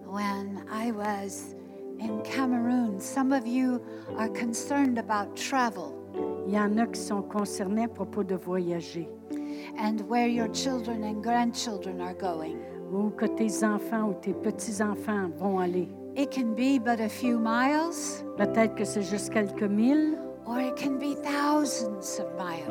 [0.06, 1.54] When I was
[2.00, 3.82] in Cameroon, some of you
[4.16, 5.92] are concerned about travel
[6.46, 9.08] Il y en a qui sont concernés à propos de voyager
[9.78, 12.56] and where your children and grandchildren are going.
[12.90, 15.88] ou que tes enfants ou tes petits-enfants vont aller.
[16.16, 20.76] It can be but a few miles, Peut-être que c'est juste quelques milles or it
[20.76, 22.26] can be thousands of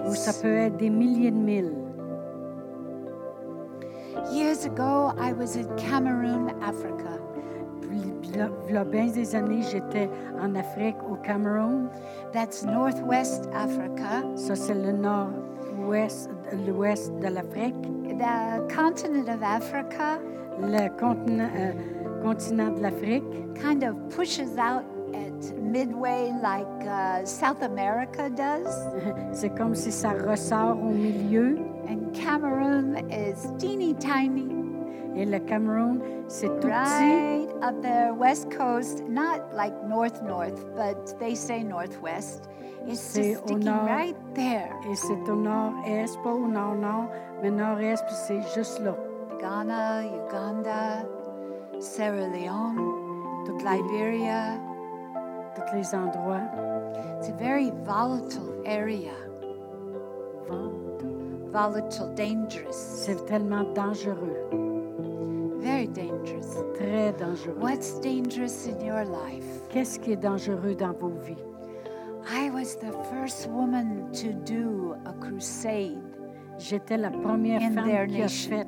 [0.08, 0.42] ou ça miles.
[0.42, 1.74] peut être des milliers de milles.
[4.32, 7.18] Years ago, I was in Cameroon, Africa.
[7.82, 10.10] Puis, là, là bien des années, j'étais
[10.42, 11.90] en Afrique, au Cameroun.
[12.34, 14.24] That's Northwest Africa.
[14.36, 16.30] Ça, c'est le nord-ouest,
[16.68, 17.76] l'ouest de l'Afrique.
[18.18, 20.20] The continent of Africa
[20.60, 21.72] Le continent, euh,
[22.22, 23.24] continent de l'Afrique,
[23.56, 24.84] kind of pushes out
[25.58, 28.74] midway like uh, South America does.
[29.32, 31.58] c'est comme si ça ressort au milieu.
[31.90, 34.50] And Cameroon is teeny tiny,
[35.16, 36.72] Et le Cameroun, c'est tout petit.
[36.72, 42.48] right up there, west coast, not like north north, but they say northwest.
[42.88, 43.86] It's just sticking nord.
[43.86, 44.72] right there.
[44.90, 47.10] Et c'est au nord-est, pas au nord-nord,
[47.42, 48.96] mais nord-est, puis c'est juste là.
[49.40, 51.06] Ghana, Uganda,
[51.80, 53.02] Sierra Leone,
[53.64, 54.60] Liberia.
[55.70, 56.42] Tous les endroits.
[57.20, 59.14] It's a very volatile area.
[61.52, 64.38] Volatile, dangerous, C'est tellement dangereux,
[65.60, 66.64] very dangerous.
[66.78, 67.58] très dangereux.
[67.60, 69.46] What's dangerous in your life?
[69.70, 71.36] Qu'est-ce qui est dangereux dans vos vies?
[72.30, 76.00] I was the first woman to do a crusade.
[76.58, 78.68] J'étais la première femme qui a, fait,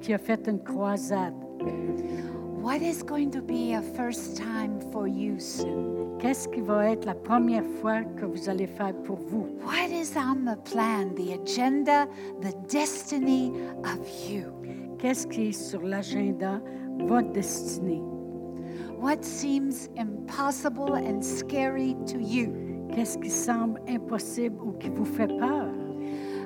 [0.00, 1.34] qui a fait une croisade.
[2.68, 6.18] What is going to be a first time for you soon?
[6.18, 9.48] Qu'est-ce qui va être la première fois que vous allez faire pour vous?
[9.64, 12.06] What is on the plan, the agenda,
[12.42, 13.54] the destiny
[13.84, 14.52] of you?
[14.98, 16.60] Qu'est-ce qui est sur l'agenda,
[17.06, 18.02] votre destinée?
[19.00, 22.52] What seems impossible and scary to you?
[22.94, 25.72] Qu'est-ce qui semble impossible ou qui vous fait peur?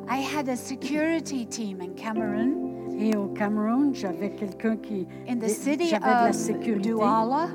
[0.08, 2.71] I had a security team in Cameroon,
[3.04, 5.08] Et au Cameroun, j'avais quelqu'un qui...
[5.28, 7.48] in the city de la of sécurité Douala.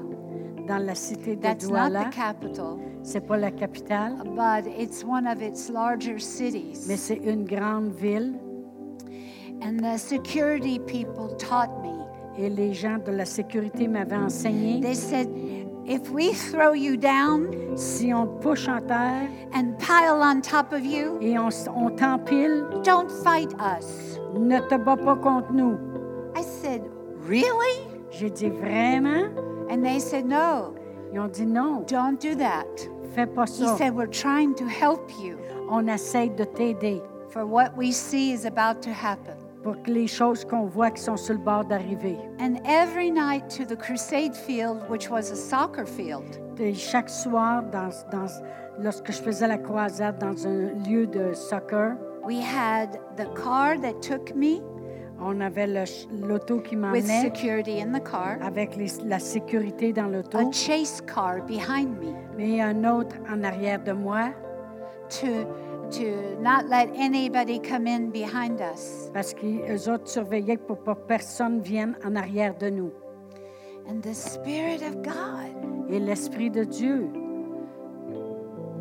[0.68, 2.06] dans la cité de That's not Douala.
[2.06, 6.86] the capital, C'est pas la capitale, but it's one of its larger cities.
[6.90, 8.34] mais c'est une grande ville.
[9.62, 11.96] And the security people taught me.
[12.38, 15.30] Et les gens de la sécurité m'avaient enseigné, They said,
[15.88, 20.86] if we throw you down si on push en terre and pile on top of
[20.86, 24.17] you, et on, on t'empile, don't fight us.
[24.40, 25.78] Ne te bats pas contre nous.
[26.36, 26.82] I said,
[27.28, 27.88] really?
[28.12, 29.30] J'ai dit vraiment?
[29.70, 30.74] And they said, no,
[31.14, 32.66] Ils ont dit non, don't do that.
[33.16, 33.78] fais pas He ça.
[33.78, 35.38] said, we're trying to help you
[35.70, 39.36] On essaie de t'aider for what we see is about to happen.
[39.64, 42.18] pour que les choses qu'on voit qui sont sur le bord d'arriver.
[42.40, 46.24] And every night to the crusade field, which was a soccer field,
[46.60, 48.42] Et chaque soir, dans, dans-
[48.80, 51.96] lorsque je faisais la croisade dans un lieu de soccer,
[52.28, 54.62] we had the car that took me
[55.20, 60.08] on avait l'auto qui with m'emmenait security in the car, avec les- la sécurité dans
[60.08, 64.30] l'auto, a chase car behind me mais un autre en arrière de moi
[65.10, 65.28] to,
[65.90, 66.06] to
[66.42, 69.10] not let anybody come in behind us.
[69.14, 69.34] parce
[69.90, 72.92] autres surveillaient pour pas que personne vienne en arrière de nous.
[73.90, 77.08] And the Spirit of God Et l'Esprit de Dieu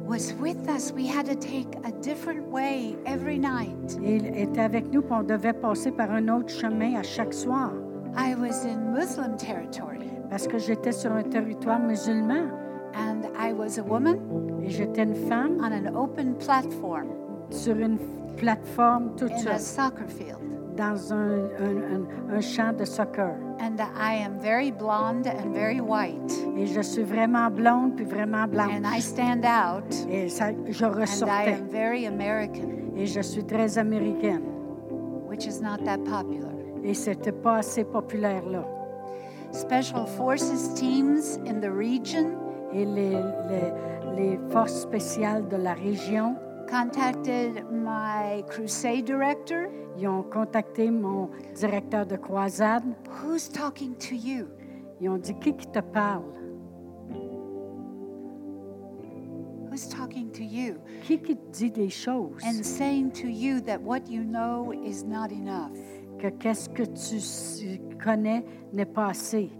[0.07, 0.93] was with us.
[0.93, 3.99] We had to take a different way every night.
[4.03, 7.73] il était avec nous, puis on devait passer par un autre chemin à chaque soir
[8.17, 12.51] I was in Muslim territory parce que j'étais sur un territoire musulman
[12.95, 14.19] and I was a woman
[14.63, 17.09] et j'étais une femme on an open platform
[17.51, 17.99] sur une
[18.37, 20.46] plateforme toute in a soccer field.
[20.77, 21.17] Dans un,
[21.59, 21.95] un-
[22.31, 23.31] un- un champ de soccer.
[23.61, 26.33] And I am very blonde and very white.
[26.57, 28.73] Et je suis vraiment blonde puis vraiment blanche.
[28.73, 29.85] And I stand out.
[30.11, 31.53] Et ça, je And I ressortais.
[31.55, 34.43] am very American, Et je suis très américaine.
[35.29, 36.53] which is not that popular.
[36.85, 38.65] Et c'était pas assez populaire là.
[39.53, 42.27] Special Forces teams in the region
[42.73, 43.11] Et les,
[43.49, 46.37] les, les forces spéciales de la région,
[46.67, 49.69] contacted my crusade director.
[49.99, 52.85] ils ont contacté mon directeur de croisade.
[53.23, 54.49] Who's talking to you?
[55.01, 56.25] Ils ont dit Qui qui te parle
[59.71, 60.77] Who's talking to you?
[61.03, 65.05] Qui qui te dit des choses And saying to you that what you know is
[65.05, 65.77] not enough.
[66.19, 69.51] Que qu'est-ce que tu connais n'est pas assez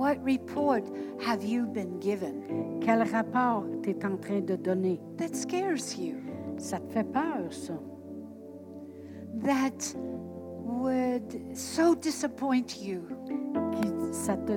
[0.00, 0.88] What report
[1.20, 2.80] have you been given?
[2.80, 4.98] Quel rapport tu es en train de donner?
[5.18, 6.14] That scares you.
[6.56, 7.74] Ça te fait peur, ça
[9.44, 9.94] That
[10.64, 13.02] would so disappoint you
[13.74, 14.56] Qui, Ça te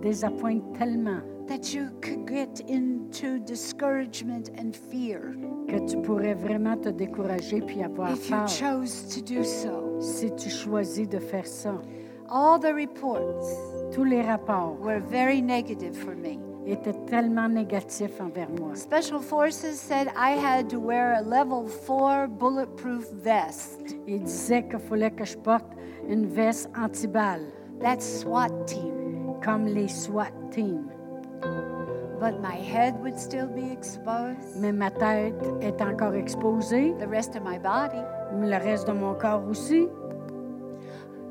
[0.00, 5.34] désappointe tellement that you could get into discouragement and fear
[5.66, 9.98] que tu pourrais vraiment te décourager puis avoir if you peur chose to do so.
[9.98, 11.74] si tu choisis de faire ça.
[12.28, 13.46] All the reports
[13.94, 16.38] Tous les rapports were very negative for me.
[16.66, 18.74] étaient tellement négatifs envers moi.
[18.74, 23.80] Special Forces said I had to wear a level 4 bulletproof vest.
[24.08, 25.70] Ils disaient qu'il fallait que je porte
[26.08, 27.46] une veste anti-balle,
[27.80, 29.34] That's SWAT team.
[29.44, 30.88] comme les SWAT teams.
[32.18, 34.56] But my head would still be exposed.
[34.58, 38.00] Mais ma tête est encore exposée, The rest of my body.
[38.40, 39.86] le reste de mon corps aussi.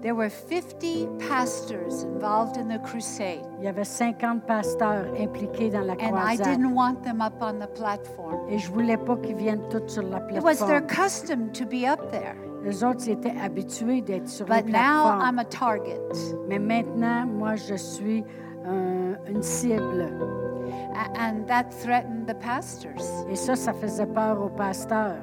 [0.05, 5.81] There were 50 pastors involved in the crusade, Il y avait 50 pasteurs impliqués dans
[5.83, 6.21] la croisade.
[6.21, 8.47] and I didn't want them up on the platform.
[8.47, 10.37] Et je voulais pas qu'ils viennent tous sur la plateforme.
[10.53, 12.35] It was their custom to be up there.
[12.63, 15.19] Les autres étaient habitués d'être sur la But now.
[15.27, 15.99] I'm a target.
[16.47, 18.23] Mais maintenant, moi, je suis
[18.63, 20.07] un- une cible.
[21.19, 23.25] And that threatened the pastors.
[23.27, 25.17] Et ça, ça faisait peur aux pasteurs.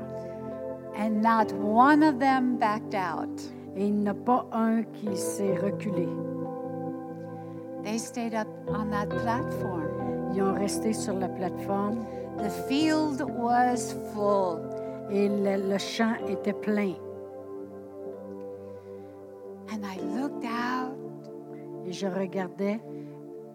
[0.98, 3.28] And not one of them backed out.
[3.76, 6.08] Et il n'y en a pas un qui s'est reculé.
[7.84, 10.30] They stayed up on that platform.
[10.34, 12.04] Ils ont resté sur la plateforme
[12.38, 14.60] The field was full.
[15.10, 16.94] et le, le champ était plein.
[19.70, 20.96] And I looked out
[21.86, 22.80] Et je regardais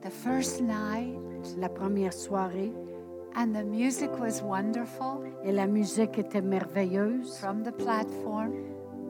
[0.02, 1.18] the first night,
[1.58, 2.74] la première soirée
[3.36, 8.52] and the music was wonderful et la musique était merveilleuse from the platform.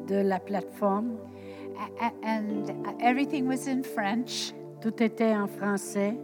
[0.08, 1.18] De la plateforme.
[2.24, 4.53] And everything was in French.
[4.82, 6.16] Tout était en français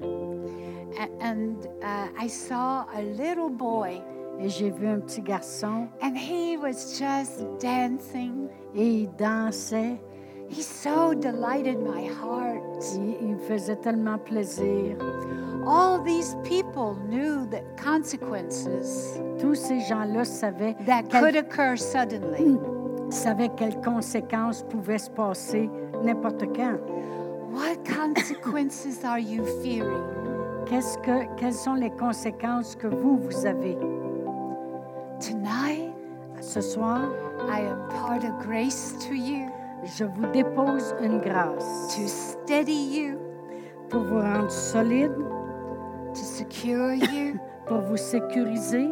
[1.21, 4.01] And uh, I saw a little boy,
[4.39, 8.49] et j'ai vu un petit garçon and he was just dancing.
[8.75, 9.99] et il dansait.
[10.49, 12.61] He so delighted my heart.
[12.95, 14.97] Il, il faisait tellement plaisir.
[15.65, 22.59] All these people knew the consequences Tous ces gens-là savaient, that could occur suddenly.
[23.13, 25.69] savaient quelles conséquences pouvaient se passer
[26.03, 26.77] n'importe quand.
[27.51, 30.03] What consequences are you fearing?
[30.65, 33.77] Qu'est-ce que, quelles sont les conséquences que vous, vous avez?
[35.19, 35.91] Tonight,
[36.41, 37.09] Ce soir,
[37.47, 39.49] I impart a grace to you
[39.85, 43.19] je vous dépose une grâce to steady you,
[43.89, 45.11] pour vous rendre solide,
[46.13, 47.37] to secure you.
[47.65, 48.89] pour vous sécuriser.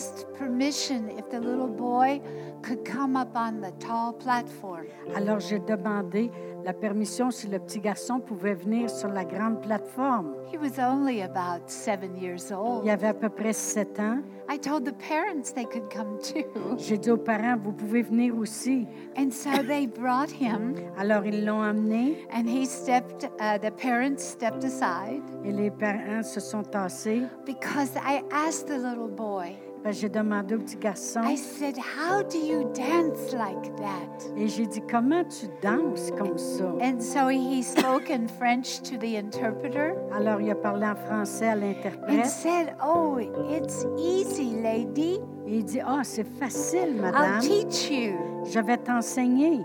[0.00, 2.20] Asked permission if the little boy
[2.62, 4.86] could come up on the tall platform.
[5.14, 6.30] Alors j'ai demandé
[6.64, 10.34] la permission si le petit garçon pouvait venir sur la grande plateforme.
[10.50, 12.82] He was only about seven years old.
[12.84, 14.22] Il avait à peu près sept ans.
[14.48, 16.44] I told the parents they could come too.
[16.78, 18.86] J'ai dit aux parents, vous pouvez venir aussi.
[19.18, 24.18] And so they brought him, Alors ils l'ont amené and he stepped, uh, the parents
[24.22, 27.22] stepped aside et les parents se sont tassés.
[27.46, 29.56] because I asked the little boy,
[29.90, 34.26] j'ai demandé au petit garçon I said, How do you dance like that?
[34.36, 36.64] et j'ai dit, comment tu danses comme ça?
[36.82, 41.48] And so he spoke in French to the interpreter Alors il a parlé en français
[41.48, 45.18] à and l'interprète said, Oh, it's easy, lady.
[45.46, 47.40] et il dit, ah, c'est facile, I'll madame.
[47.40, 48.44] teach you.
[48.44, 49.60] Je vais t'enseigner.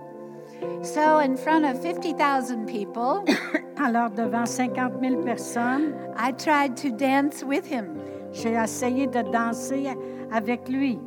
[0.81, 3.23] So, in front of 50,000 people,
[3.77, 7.97] Alors devant 50 000 personnes, I tried to dance with him.
[8.35, 9.87] J'ai essayé de danser
[10.31, 10.99] avec lui.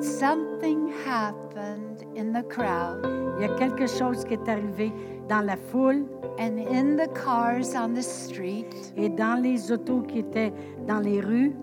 [0.00, 3.06] Something happened in the crowd
[3.38, 4.92] Il y a quelque chose qui est arrivé
[5.28, 6.04] dans la foule
[6.38, 8.66] and in the cars on the street.
[8.96, 10.52] et dans les autos qui étaient
[10.86, 11.54] dans les rues.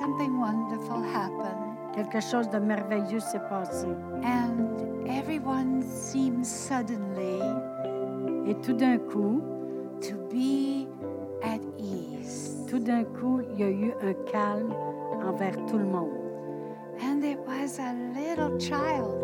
[0.00, 1.62] Something wonderful happened,
[1.94, 3.86] Quelque chose de merveilleux s'est passé.
[4.22, 7.40] and everyone seemed suddenly
[8.48, 9.40] Et tout d'un coup,
[10.00, 10.86] to be
[11.46, 12.66] at ease.
[12.68, 14.72] tout d'un coup, il y a eu un calme
[15.24, 16.10] envers tout le monde.
[17.00, 19.14] And it was a little child,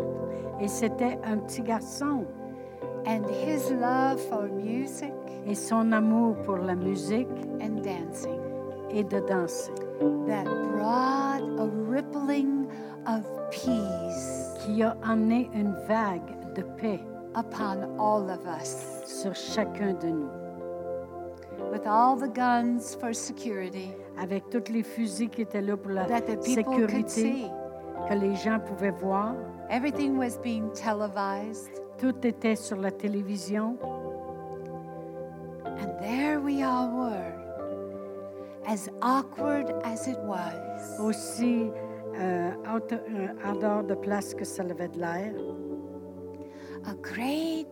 [0.61, 2.25] Et c'était un petit garçon.
[3.05, 5.11] and his love for music
[5.45, 7.27] Et son amour pour la musique
[7.61, 8.39] and dancing
[8.91, 9.73] et de danser,
[10.27, 12.67] that brought a rippling
[13.07, 16.99] of peace qui a amené une vague de paix
[17.35, 19.01] upon all of us.
[19.05, 20.42] sur chacun de nous.
[21.73, 26.05] With all the guns for security Avec tous les fusils qui étaient là pour la
[26.05, 27.51] that the people could sécurité, see,
[28.07, 29.33] que les gens pouvaient voir,
[29.71, 31.71] everything was being televised.
[31.97, 33.75] tout était sur la télévision.
[35.65, 37.33] And there we all were,
[38.67, 40.99] as awkward as it was.
[40.99, 41.71] Aussi
[42.19, 45.33] euh, out- euh, en dehors de place que ça avait de l'air.
[46.85, 47.67] A great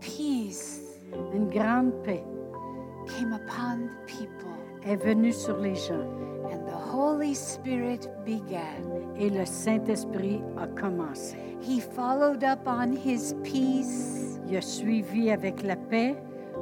[0.00, 0.80] peace
[1.32, 2.24] Une grande paix
[3.06, 4.50] came upon the people,
[4.86, 6.06] est venue sur les gens
[6.50, 8.82] and the Holy Spirit began.
[9.16, 11.36] et le Saint-Esprit a commencé.
[11.60, 16.14] He followed up on his peace Il a suivi avec la paix,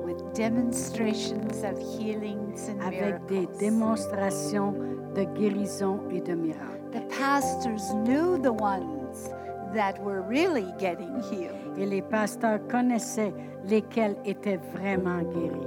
[0.05, 3.59] with demonstrations of healings and avec des miracles.
[3.59, 4.75] démonstrations
[5.15, 6.81] de guérison et de miracles.
[6.93, 9.31] The pastors knew the ones
[9.75, 11.57] that were really getting healed.
[11.79, 13.33] Et les pasteurs connaissaient
[13.65, 15.67] lesquels étaient vraiment guéris.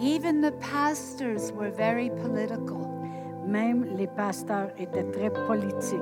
[0.00, 2.88] Even the pastors were very political.
[3.46, 6.00] Même les pasteurs étaient très politiques.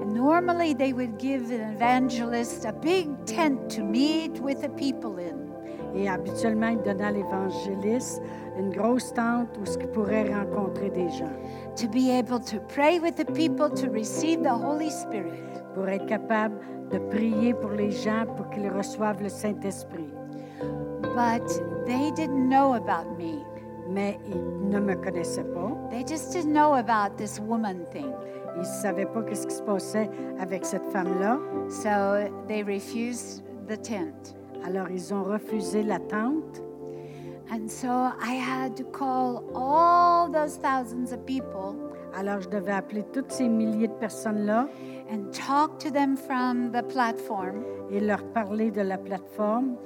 [0.00, 5.18] And normally they would give an evangelist a big tent to meet with the people
[5.18, 5.40] in.
[5.96, 8.20] Et habituellement, ils donnaient à l'évangéliste
[8.58, 11.32] une grosse tente où ce qu'il pourrait rencontrer des gens
[11.76, 15.44] to be able to pray with the people to receive the Holy Spirit.
[15.74, 16.56] pour être capable
[16.90, 20.08] de prier pour les gens pour qu'ils reçoivent le Saint-Esprit.
[21.02, 21.42] But
[21.86, 23.44] they didn't know about me.
[23.88, 25.72] Mais ils ne me connaissaient pas.
[25.90, 28.12] They just didn't know about this woman thing.
[28.56, 31.38] Ils ne savaient pas ce qui se passait avec cette femme-là.
[31.68, 34.34] So they refused the tent.
[34.64, 36.62] Alors, ils ont refusé la tente.
[37.50, 41.76] And so I had to call all those thousands of people
[42.16, 44.68] Alors, je devais appeler toutes ces milliers de personnes-là
[45.10, 49.76] and talk to them from the platform et leur parler de la plateforme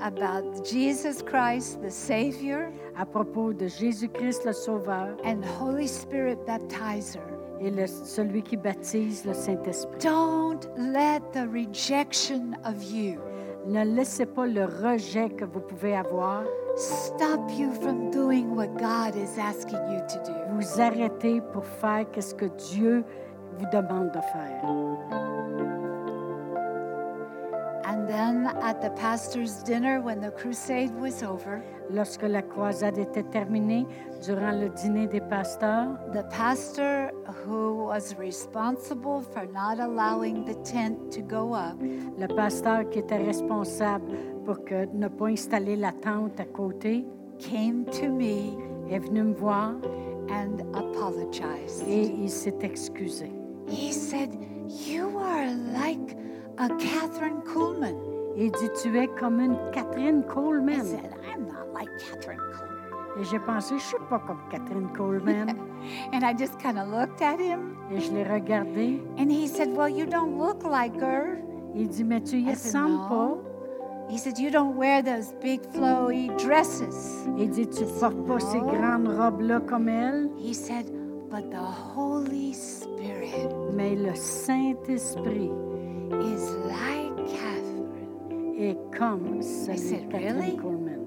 [0.00, 7.20] about Jesus Christ, the Savior, à propos de Jésus-Christ le Sauveur and Holy Spirit baptizer.
[7.60, 9.98] et le- celui qui baptise le Saint-Esprit.
[10.00, 13.18] Don't let the rejection of you
[13.66, 16.42] Ne laissez pas le rejet que vous pouvez avoir
[16.76, 20.34] stop you from doing what God is asking you to do.
[20.58, 23.04] vous arrêter pour faire ce que Dieu
[23.58, 24.64] vous demande de faire.
[27.86, 33.24] And then at the pastor's dinner, when the crusade was over, Lorsque la croisade était
[33.24, 33.86] terminée,
[34.24, 37.10] durant le dîner des pasteurs, the pastor
[37.44, 41.76] who was responsible for not allowing the tent to go up
[42.18, 44.06] le pasteur qui était responsable
[44.46, 47.04] pour que, ne pas installer la tente à côté
[47.38, 48.56] came to me
[48.90, 49.74] est venu me voir
[50.30, 51.86] and apologized.
[51.86, 53.43] et il s'est excusé.
[53.68, 54.30] He said,
[54.68, 56.16] You are like
[56.58, 57.96] a Catherine Kuhlman.
[58.36, 63.20] Il dit, tu es comme une Catherine I said, I'm not like Catherine Kuhlman.
[63.20, 65.50] Et j'ai pensé, je suis pas comme Catherine Coleman.
[66.12, 69.00] And I just kind of looked at him et je l'ai regardé.
[69.18, 71.38] and he said, Well, you don't look like her.
[71.74, 73.36] Il dit, mais tu y ressembles pas.
[74.08, 77.26] He said, You don't wear those big flowy dresses.
[77.38, 80.90] Il dit, tu portes pas ces grandes robes-là comme elle, He said,
[81.30, 85.50] But the Holy Spirit mais le Saint-Esprit
[86.10, 88.54] is like Catherine.
[88.58, 91.00] est comme celui said, Catherine "Really?" Coleman.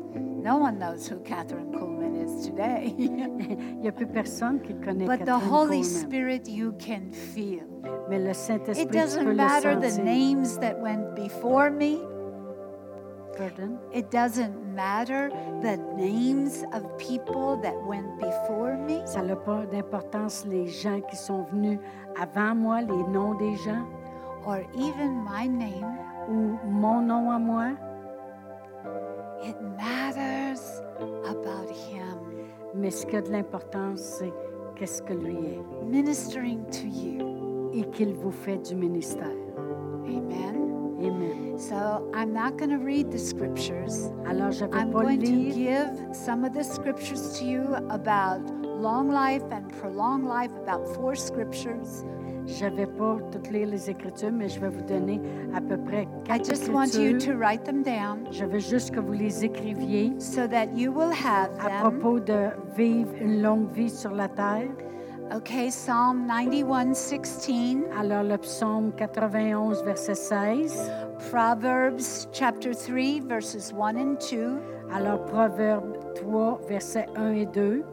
[0.44, 2.94] No one knows who Catherine Kuhlman is today.
[2.98, 5.84] Il n'y a plus personne qui connaît but the Holy Coleman.
[5.84, 7.64] Spirit you can feel.
[8.10, 12.00] Mais le It Saint-Esprit, peux doesn't matter the names that went before me.
[13.38, 13.78] Pardon?
[13.94, 15.30] It doesn't matter
[15.62, 19.02] the names of people that went before me?
[19.06, 21.80] Ça n'a pas d'importance les gens qui sont venus
[22.22, 23.84] avant moi, les noms des gens,
[24.46, 25.98] or even my name,
[26.30, 27.72] ou mon nom à moi?
[29.44, 30.82] it matters
[31.30, 32.18] about Him
[32.74, 34.34] Mais ce qui a de l'importance, c'est
[34.76, 37.72] qu'est-ce que lui est ministering to you.
[37.74, 39.36] et qu'il vous fait du ministère.
[40.06, 40.56] Amen.
[41.00, 41.37] Amen.
[41.58, 44.12] So I'm not going to read the scriptures.
[44.28, 48.42] Alors, je vais I'm pas going to give some of the scriptures to you about
[48.64, 52.06] long life and prolonged life, about four scriptures.
[52.46, 55.20] Je vais pas toutes lire les Écritures, mais je vais vous donner
[55.54, 57.34] à peu près I quatre just want you Écritures.
[57.34, 61.12] to write them down Je veux juste que vous les écriviez so that you will
[61.12, 61.80] have à them.
[62.00, 64.70] propos de vivre une longue vie sur la terre.
[65.36, 67.84] Okay, Psalm 91:16.
[68.00, 70.90] Alors, le psaume 91, verset 16.
[71.30, 74.62] Proverbs chapter 3, verses 1 and 2,
[74.94, 77.84] Alors, Proverbe 3, verset 1 et 2.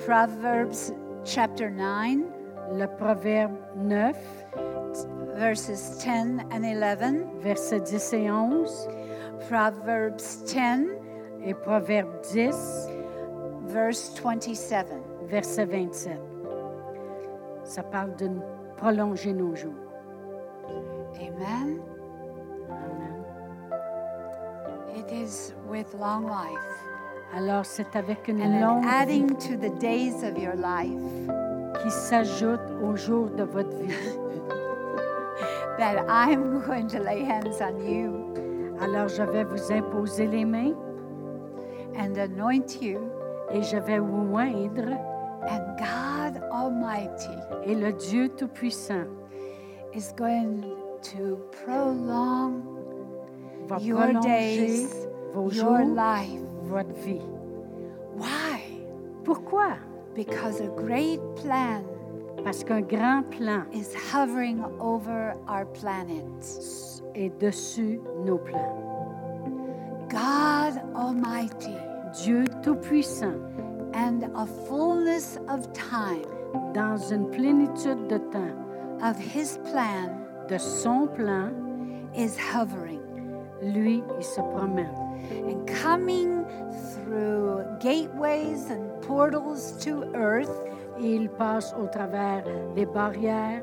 [0.00, 0.92] Proverbs
[1.24, 2.24] chapter 9,
[2.72, 4.16] Le Proverbe 9,
[5.36, 8.88] verses 10 and 11, verset 10 et 11.
[9.48, 10.88] Proverbs 10,
[11.44, 12.88] Et Proverbe 10,
[13.68, 14.88] verse 27.
[15.28, 16.18] verset 27.
[17.62, 18.28] Ça parle de
[18.76, 19.72] prolonger nos jours.
[21.20, 21.78] Amen.
[24.96, 26.82] It is with long life
[27.36, 31.32] Alors, c'est avec une and longue vie adding to the days of your life
[31.82, 33.92] qui s'ajoute au jour de votre vie.
[35.78, 38.32] that I'm going to lay hands on you
[38.80, 40.74] Alors, je vais vous imposer les mains
[41.98, 42.98] and anoint you,
[43.50, 44.96] et je vais vous oindre.
[45.48, 49.06] and God Almighty Et le Dieu Tout-Puissant
[49.94, 50.64] is going
[51.10, 52.62] to prolong
[53.80, 54.92] your days,
[55.34, 56.40] vos your jours, life.
[56.62, 57.22] votre vie.
[58.16, 58.62] Why?
[59.24, 59.76] Pourquoi?
[60.14, 61.84] Because a great plan
[62.44, 66.24] Parce qu'un grand plan is hovering over our planet.
[67.14, 68.82] est dessus nos plans.
[70.08, 71.76] God Almighty
[72.22, 73.40] Dieu Tout-Puissant,
[73.92, 76.24] and a fullness of time
[76.72, 78.56] dans une plénitude de temps,
[79.02, 81.50] of His plan de son plan,
[82.14, 83.06] is hovering
[83.62, 84.94] lui, il se promène.
[85.48, 86.44] and coming
[86.92, 90.50] through gateways and portals to earth
[91.00, 92.44] il passe au travers
[92.74, 93.62] les barrières,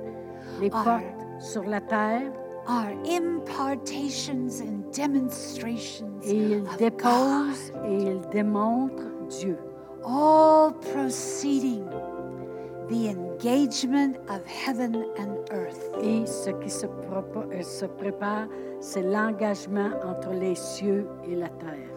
[0.60, 2.31] les are portes sur la terre
[2.68, 9.57] are impartations and demonstrations et il of God, dépose et il démontre Dieu.
[10.05, 11.88] all proceeding
[12.94, 15.82] the engagement of heaven and earth.
[16.03, 18.48] Et ce qui se, euh, se prépare,
[18.82, 21.90] c'est l'engagement entre les cieux et la terre.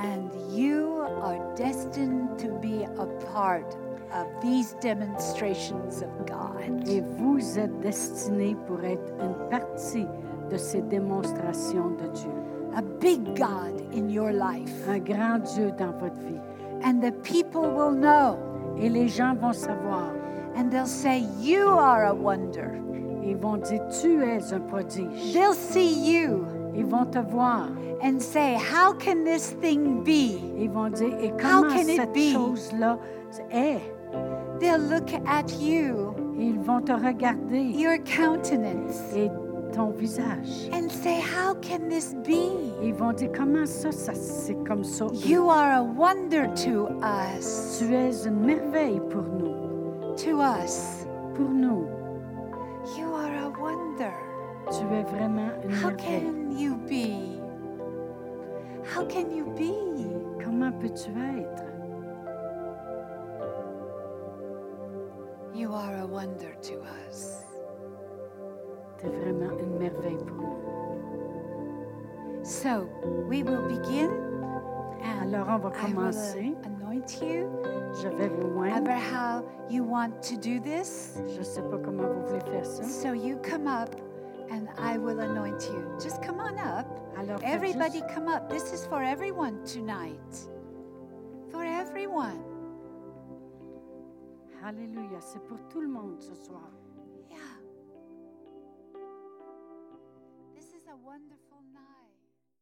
[0.00, 3.76] And you are destined to be a part
[4.12, 6.88] of these demonstrations of God.
[6.88, 10.08] Et vous êtes destinés pour être une partie
[10.50, 12.32] de ces démonstrations de Dieu.
[12.74, 14.88] A big God in your life.
[14.88, 16.40] Un grand Dieu dans votre vie.
[16.84, 20.12] And the people will know Et les gens vont savoir.
[20.56, 22.80] and they'll say, You are a wonder.
[23.22, 25.32] Ils vont dire, tu es un prodige.
[25.34, 27.68] They'll see you Ils vont te voir.
[28.02, 30.38] and say, How can this thing be?
[30.58, 32.32] Ils vont dire, et How comment can it cette be?
[32.32, 32.98] chose-là
[33.50, 33.80] est?
[34.60, 39.30] They'll look at you, Ils vont te regarder your countenance, et
[39.72, 40.68] ton visage.
[40.72, 42.72] and say, How can this be?
[42.82, 45.06] Ils vont dire, comment ça, ça c'est comme ça?
[45.12, 47.78] You are a wonder to us.
[47.78, 50.14] Tu es une merveille pour nous.
[50.16, 51.06] To us.
[51.34, 51.86] Pour nous,
[52.96, 54.12] You are a wonder.
[54.70, 56.22] tu es vraiment une How merveille.
[56.22, 57.40] can you be?
[58.94, 59.74] How can you be?
[60.42, 61.64] Comment peux-tu être?
[65.54, 66.74] You are a wonder to
[67.08, 67.45] us.
[69.04, 70.56] Vraiment une merveille pour nous.
[72.44, 72.88] So
[73.28, 74.10] we will begin,
[75.02, 76.54] and Alors, on va I will commencer.
[76.64, 77.48] anoint you.
[78.02, 78.90] Je vais vous moindre.
[78.90, 81.20] How you want to do this?
[81.36, 82.82] Je sais pas comment vous voulez faire ça.
[82.84, 83.94] So you come up,
[84.50, 85.82] and I will anoint you.
[86.00, 86.86] Just come on up.
[87.18, 88.48] Alors, Everybody juste- come up.
[88.48, 90.48] This is for everyone tonight.
[91.50, 92.42] For everyone.
[94.64, 96.70] Alléluia, c'est pour tout le monde ce soir.